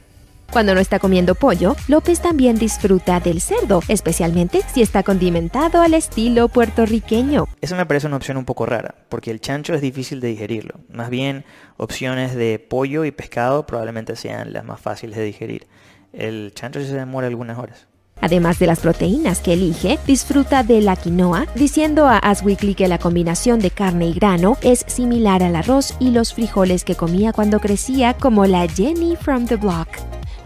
Cuando 0.52 0.76
no 0.76 0.80
está 0.80 1.00
comiendo 1.00 1.34
pollo, 1.34 1.76
López 1.88 2.22
también 2.22 2.60
disfruta 2.60 3.20
del 3.20 3.42
cerdo, 3.42 3.82
especialmente 3.88 4.62
si 4.72 4.84
está 4.84 5.02
condimentado 5.02 5.82
al 5.82 5.96
estilo 5.96 6.48
puertorriqueño. 6.48 7.48
Eso 7.62 7.76
me 7.76 7.88
parece 7.88 8.06
una 8.06 8.18
opción 8.18 8.38
un 8.38 8.46
poco 8.46 8.68
rara, 8.68 8.94
porque 9.10 9.32
el 9.32 9.42
chancho 9.42 9.74
es 9.74 9.82
difícil 9.82 10.20
de 10.20 10.28
digerirlo. 10.28 10.76
Más 10.88 11.10
bien, 11.10 11.46
opciones 11.78 12.36
de 12.36 12.60
pollo 12.60 13.06
y 13.06 13.12
pescado 13.12 13.66
probablemente 13.66 14.16
sean 14.16 14.54
las 14.54 14.64
más 14.64 14.80
fáciles 14.80 15.18
de 15.18 15.24
digerir. 15.24 15.66
El 16.14 16.52
chancho 16.54 16.80
sí 16.80 16.86
se 16.86 16.94
demora 16.94 17.26
algunas 17.26 17.58
horas. 17.58 17.88
Además 18.22 18.60
de 18.60 18.68
las 18.68 18.80
proteínas 18.80 19.40
que 19.40 19.54
elige, 19.54 20.00
disfruta 20.08 20.64
de 20.64 20.82
la 20.82 20.96
quinoa, 20.96 21.46
diciendo 21.56 22.08
a 22.08 22.18
As 22.18 22.44
Weekly 22.44 22.76
que 22.76 22.88
la 22.88 22.98
combinación 22.98 23.60
de 23.60 23.72
carne 23.72 24.08
y 24.08 24.14
grano 24.14 24.58
es 24.62 24.84
similar 24.88 25.44
al 25.44 25.56
arroz 25.56 25.94
y 26.00 26.12
los 26.12 26.34
frijoles 26.34 26.84
que 26.84 26.96
comía 26.96 27.34
cuando 27.34 27.60
crecía 27.60 28.14
como 28.14 28.46
la 28.46 28.68
Jenny 28.68 29.16
from 29.16 29.46
the 29.46 29.56
Block 29.56 29.88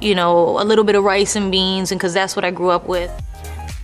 you 0.02 0.16
know, 0.16 0.60
a 0.60 0.64
little 0.64 0.84
bit 0.84 0.96
of 0.96 1.04
rice 1.04 1.36
and 1.36 1.52
beans, 1.52 1.92
and 1.92 2.00
because 2.00 2.14
that's 2.14 2.36
what 2.36 2.46
I 2.46 2.52
grew 2.52 2.70
up 2.70 2.88
with. 2.88 3.12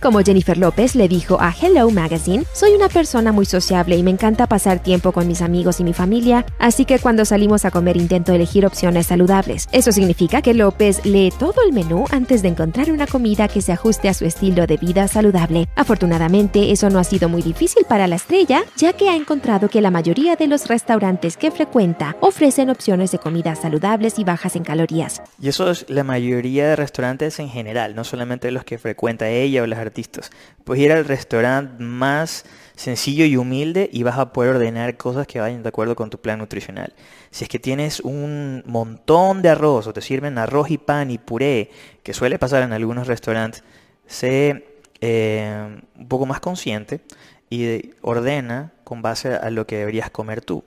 Como 0.06 0.20
Jennifer 0.20 0.56
López 0.56 0.94
le 0.94 1.08
dijo 1.08 1.36
a 1.40 1.52
Hello 1.52 1.90
Magazine, 1.90 2.44
soy 2.52 2.74
una 2.74 2.88
persona 2.88 3.32
muy 3.32 3.44
sociable 3.44 3.96
y 3.96 4.04
me 4.04 4.12
encanta 4.12 4.46
pasar 4.46 4.80
tiempo 4.80 5.10
con 5.10 5.26
mis 5.26 5.42
amigos 5.42 5.80
y 5.80 5.82
mi 5.82 5.94
familia, 5.94 6.46
así 6.60 6.84
que 6.84 7.00
cuando 7.00 7.24
salimos 7.24 7.64
a 7.64 7.72
comer 7.72 7.96
intento 7.96 8.32
elegir 8.32 8.64
opciones 8.64 9.08
saludables. 9.08 9.68
Eso 9.72 9.90
significa 9.90 10.42
que 10.42 10.54
López 10.54 11.04
lee 11.04 11.32
todo 11.36 11.54
el 11.66 11.72
menú 11.72 12.04
antes 12.12 12.42
de 12.42 12.46
encontrar 12.50 12.92
una 12.92 13.08
comida 13.08 13.48
que 13.48 13.60
se 13.60 13.72
ajuste 13.72 14.08
a 14.08 14.14
su 14.14 14.26
estilo 14.26 14.68
de 14.68 14.76
vida 14.76 15.08
saludable. 15.08 15.66
Afortunadamente, 15.74 16.70
eso 16.70 16.88
no 16.88 17.00
ha 17.00 17.04
sido 17.04 17.28
muy 17.28 17.42
difícil 17.42 17.84
para 17.88 18.06
la 18.06 18.14
estrella, 18.14 18.62
ya 18.76 18.92
que 18.92 19.08
ha 19.08 19.16
encontrado 19.16 19.68
que 19.68 19.80
la 19.80 19.90
mayoría 19.90 20.36
de 20.36 20.46
los 20.46 20.68
restaurantes 20.68 21.36
que 21.36 21.50
frecuenta 21.50 22.16
ofrecen 22.20 22.70
opciones 22.70 23.10
de 23.10 23.18
comidas 23.18 23.58
saludables 23.62 24.20
y 24.20 24.22
bajas 24.22 24.54
en 24.54 24.62
calorías. 24.62 25.20
Y 25.42 25.48
eso 25.48 25.68
es 25.68 25.84
la 25.88 26.04
mayoría 26.04 26.68
de 26.68 26.76
restaurantes 26.76 27.40
en 27.40 27.48
general, 27.48 27.96
no 27.96 28.04
solamente 28.04 28.52
los 28.52 28.62
que 28.62 28.78
frecuenta 28.78 29.28
ella 29.28 29.64
o 29.64 29.66
las 29.66 29.80
artistas. 29.96 30.30
Puedes 30.64 30.84
ir 30.84 30.92
al 30.92 31.06
restaurante 31.06 31.82
más 31.82 32.44
sencillo 32.74 33.24
y 33.24 33.36
humilde 33.36 33.88
y 33.90 34.02
vas 34.02 34.18
a 34.18 34.32
poder 34.32 34.56
ordenar 34.56 34.98
cosas 34.98 35.26
que 35.26 35.40
vayan 35.40 35.62
de 35.62 35.70
acuerdo 35.70 35.96
con 35.96 36.10
tu 36.10 36.18
plan 36.20 36.38
nutricional. 36.38 36.92
Si 37.30 37.44
es 37.44 37.48
que 37.48 37.58
tienes 37.58 38.00
un 38.00 38.62
montón 38.66 39.40
de 39.40 39.48
arroz 39.48 39.86
o 39.86 39.94
te 39.94 40.02
sirven 40.02 40.36
arroz 40.36 40.70
y 40.70 40.76
pan 40.76 41.10
y 41.10 41.16
puré, 41.16 41.70
que 42.02 42.12
suele 42.12 42.38
pasar 42.38 42.62
en 42.62 42.74
algunos 42.74 43.06
restaurantes, 43.06 43.64
sé 44.06 44.66
eh, 45.00 45.80
un 45.96 46.08
poco 46.08 46.26
más 46.26 46.40
consciente 46.40 47.00
y 47.48 47.92
ordena 48.02 48.72
con 48.84 49.00
base 49.00 49.34
a 49.34 49.48
lo 49.48 49.66
que 49.66 49.78
deberías 49.78 50.10
comer 50.10 50.42
tú. 50.42 50.62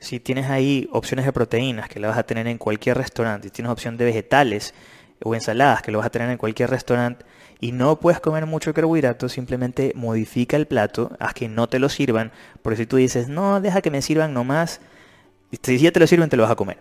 Si 0.00 0.18
tienes 0.18 0.50
ahí 0.50 0.88
opciones 0.90 1.24
de 1.24 1.32
proteínas 1.32 1.88
que 1.88 2.00
las 2.00 2.10
vas 2.10 2.18
a 2.18 2.24
tener 2.24 2.48
en 2.48 2.58
cualquier 2.58 2.98
restaurante, 2.98 3.46
si 3.46 3.52
tienes 3.52 3.70
opción 3.70 3.96
de 3.96 4.06
vegetales 4.06 4.74
o 5.22 5.36
ensaladas 5.36 5.82
que 5.82 5.92
lo 5.92 5.98
vas 5.98 6.08
a 6.08 6.10
tener 6.10 6.28
en 6.30 6.38
cualquier 6.38 6.70
restaurante 6.70 7.24
y 7.62 7.70
no 7.70 8.00
puedes 8.00 8.18
comer 8.18 8.44
mucho 8.44 8.74
carbohidrato, 8.74 9.28
simplemente 9.28 9.92
modifica 9.94 10.56
el 10.56 10.66
plato, 10.66 11.12
haz 11.20 11.32
que 11.32 11.48
no 11.48 11.68
te 11.68 11.78
lo 11.78 11.88
sirvan, 11.88 12.32
porque 12.60 12.76
si 12.76 12.86
tú 12.86 12.96
dices, 12.96 13.28
no, 13.28 13.60
deja 13.60 13.80
que 13.80 13.92
me 13.92 14.02
sirvan 14.02 14.34
nomás, 14.34 14.80
si 15.62 15.78
ya 15.78 15.92
te 15.92 16.00
lo 16.00 16.08
sirven 16.08 16.28
te 16.28 16.36
lo 16.36 16.42
vas 16.42 16.50
a 16.50 16.56
comer. 16.56 16.78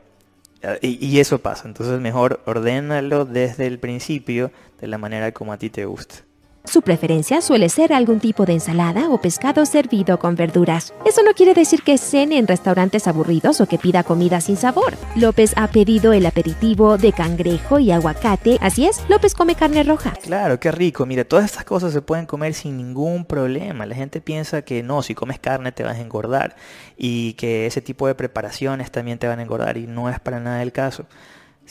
Y, 0.82 1.06
y 1.06 1.20
eso 1.20 1.38
pasa, 1.38 1.68
entonces 1.68 2.02
mejor 2.02 2.42
ordénalo 2.46 3.26
desde 3.26 3.68
el 3.68 3.78
principio 3.78 4.52
de 4.82 4.88
la 4.88 4.98
manera 4.98 5.32
como 5.32 5.54
a 5.54 5.58
ti 5.58 5.70
te 5.70 5.86
gusta. 5.86 6.16
Su 6.64 6.84
preferencia 6.84 7.42
suele 7.42 7.70
ser 7.70 7.92
algún 7.92 8.20
tipo 8.20 8.46
de 8.46 8.54
ensalada 8.54 9.10
o 9.10 9.20
pescado 9.20 9.66
servido 9.66 10.20
con 10.20 10.36
verduras. 10.36 10.94
Eso 11.06 11.24
no 11.24 11.34
quiere 11.34 11.54
decir 11.54 11.82
que 11.82 11.98
cene 11.98 12.38
en 12.38 12.48
restaurantes 12.48 13.08
aburridos 13.08 13.60
o 13.62 13.66
que 13.66 13.80
pida 13.80 14.04
comida 14.04 14.42
sin 14.42 14.58
sabor. 14.58 14.94
López 15.16 15.54
ha 15.58 15.68
pedido 15.68 16.14
el 16.14 16.26
aperitivo 16.26 16.98
de 16.98 17.14
cangrejo 17.14 17.80
y 17.80 17.92
aguacate. 17.92 18.60
Así 18.62 18.86
es, 18.86 19.04
López 19.10 19.34
come 19.34 19.56
carne 19.56 19.84
roja. 19.84 20.14
Claro, 20.22 20.60
qué 20.60 20.72
rico. 20.72 21.06
Mira, 21.06 21.24
todas 21.24 21.46
estas 21.46 21.66
cosas 21.66 21.94
se 21.94 22.02
pueden 22.02 22.28
comer 22.28 22.54
sin 22.54 22.78
ningún 22.78 23.26
problema. 23.26 23.86
La 23.88 23.96
gente 23.96 24.22
piensa 24.22 24.62
que 24.62 24.84
no, 24.84 25.02
si 25.02 25.16
comes 25.16 25.40
carne 25.40 25.72
te 25.72 25.84
vas 25.84 25.98
a 25.98 26.02
engordar 26.02 26.56
y 26.96 27.34
que 27.34 27.66
ese 27.66 27.82
tipo 27.82 28.06
de 28.06 28.14
preparaciones 28.14 28.92
también 28.92 29.18
te 29.18 29.28
van 29.28 29.40
a 29.40 29.42
engordar 29.42 29.78
y 29.78 29.88
no 29.88 30.10
es 30.10 30.20
para 30.20 30.40
nada 30.40 30.62
el 30.62 30.72
caso. 30.72 31.06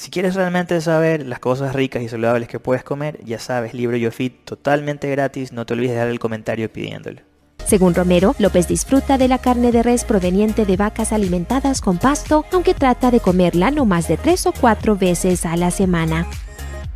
Si 0.01 0.09
quieres 0.11 0.35
realmente 0.35 0.81
saber 0.81 1.27
las 1.27 1.41
cosas 1.41 1.75
ricas 1.75 2.03
y 2.03 2.09
saludables 2.09 2.49
que 2.49 2.59
puedes 2.59 2.83
comer, 2.83 3.23
ya 3.23 3.39
sabes, 3.39 3.75
libro 3.75 3.99
YoFit 3.99 4.47
totalmente 4.47 5.11
gratis, 5.11 5.53
no 5.53 5.67
te 5.67 5.75
olvides 5.75 5.91
de 5.91 5.99
dar 5.99 6.09
el 6.09 6.19
comentario 6.19 6.73
pidiéndolo. 6.73 7.21
Según 7.67 7.95
Romero, 7.95 8.35
López 8.39 8.67
disfruta 8.67 9.19
de 9.19 9.29
la 9.29 9.37
carne 9.37 9.73
de 9.73 9.83
res 9.83 10.05
proveniente 10.05 10.65
de 10.65 10.79
vacas 10.79 11.13
alimentadas 11.13 11.83
con 11.83 11.99
pasto, 11.99 12.47
aunque 12.51 12.73
trata 12.73 13.11
de 13.11 13.21
comerla 13.21 13.71
no 13.71 13.85
más 13.85 14.09
de 14.09 14.17
tres 14.17 14.47
o 14.47 14.53
cuatro 14.53 14.97
veces 14.97 15.45
a 15.45 15.55
la 15.59 15.71
semana. 15.71 16.27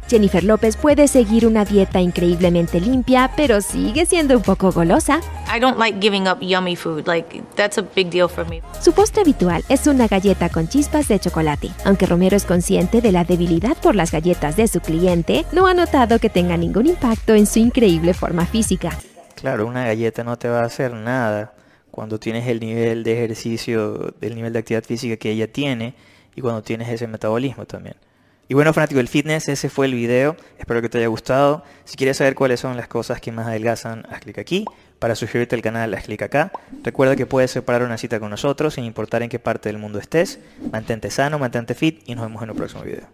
Jennifer 0.09 0.45
López 0.45 0.77
puede 0.77 1.09
seguir 1.09 1.47
una 1.47 1.65
dieta 1.65 2.01
increíblemente 2.01 2.81
limpia, 2.81 3.31
pero 3.37 3.61
sigue 3.61 4.07
siendo 4.07 4.37
un 4.37 4.43
poco 4.43 4.71
golosa. 4.71 5.21
I 5.55 5.59
don't 5.59 5.79
like 5.79 5.99
giving 6.01 6.29
up 6.29 6.41
yummy 6.41 6.77
food. 6.77 7.07
Like 7.07 7.43
that's 7.57 7.79
a 7.79 7.83
big 7.83 8.11
deal 8.11 8.29
for 8.29 8.49
me. 8.49 8.63
Su 8.81 8.93
postre 8.93 9.23
habitual 9.23 9.65
es 9.69 9.87
una 9.87 10.07
galleta 10.07 10.49
con 10.49 10.69
chispas 10.69 11.09
de 11.09 11.19
chocolate. 11.19 11.71
Aunque 11.85 12.07
Romero 12.07 12.37
es 12.37 12.45
consciente 12.45 13.01
de 13.01 13.13
la 13.13 13.25
debilidad 13.25 13.77
por 13.79 13.95
las 13.95 14.13
galletas 14.13 14.57
de 14.57 14.69
su 14.69 14.81
cliente, 14.81 15.45
no 15.53 15.67
ha 15.67 15.75
notado 15.75 16.19
que 16.19 16.31
tenga 16.31 16.57
ningún 16.57 16.87
impacto 16.87 17.35
en 17.35 17.47
su 17.47 17.59
increíble 17.59 18.15
forma 18.15 18.47
física. 18.47 18.91
Claro, 19.35 19.67
una 19.67 19.85
galleta 19.85 20.25
no 20.25 20.37
te 20.39 20.49
va 20.49 20.61
a 20.61 20.65
hacer 20.65 20.93
nada 20.93 21.55
cuando 21.91 22.19
tienes 22.19 22.49
el 22.49 22.61
nivel 22.61 23.05
de 23.05 23.13
ejercicio, 23.13 24.15
el 24.21 24.35
nivel 24.35 24.53
de 24.53 24.59
actividad 24.59 24.85
física 24.85 25.17
que 25.17 25.31
ella 25.31 25.53
tiene 25.53 25.95
y 26.35 26.41
cuando 26.41 26.63
tienes 26.63 26.89
ese 26.89 27.07
metabolismo 27.07 27.67
también. 27.67 27.97
Y 28.49 28.55
bueno, 28.55 28.73
fanático 28.73 28.99
del 28.99 29.09
fitness, 29.09 29.49
ese 29.49 29.71
fue 29.71 29.87
el 29.87 29.95
video. 29.95 30.37
Espero 30.59 30.83
que 30.83 30.89
te 30.89 30.99
haya 30.99 31.07
gustado. 31.07 31.65
Si 31.85 31.97
quieres 31.97 32.19
saber 32.19 32.35
cuáles 32.35 32.61
son 32.61 32.77
las 32.77 32.89
cosas 32.89 33.21
que 33.21 33.33
más 33.33 33.47
adelgazan, 33.47 34.07
haz 34.11 34.21
clic 34.21 34.39
aquí. 34.39 34.65
Para 34.99 35.15
suscribirte 35.15 35.55
al 35.57 35.63
canal, 35.63 35.95
haz 35.95 36.05
clic 36.05 36.23
acá. 36.23 36.53
Recuerda 36.83 37.17
que 37.17 37.27
puedes 37.27 37.51
separar 37.51 37.83
una 37.83 37.97
cita 37.97 38.21
con 38.21 38.31
nosotros 38.31 38.75
sin 38.75 38.85
importar 38.85 39.23
en 39.23 39.31
qué 39.31 39.39
parte 39.39 39.71
del 39.71 39.79
mundo 39.79 39.99
estés. 39.99 40.41
Mantente 40.71 41.11
sano, 41.11 41.39
mantente 41.39 41.75
fit 41.75 42.03
y 42.07 42.15
nos 42.15 42.25
vemos 42.27 42.43
en 42.43 42.51
un 42.51 42.57
próximo 42.57 42.83
video. 42.83 43.09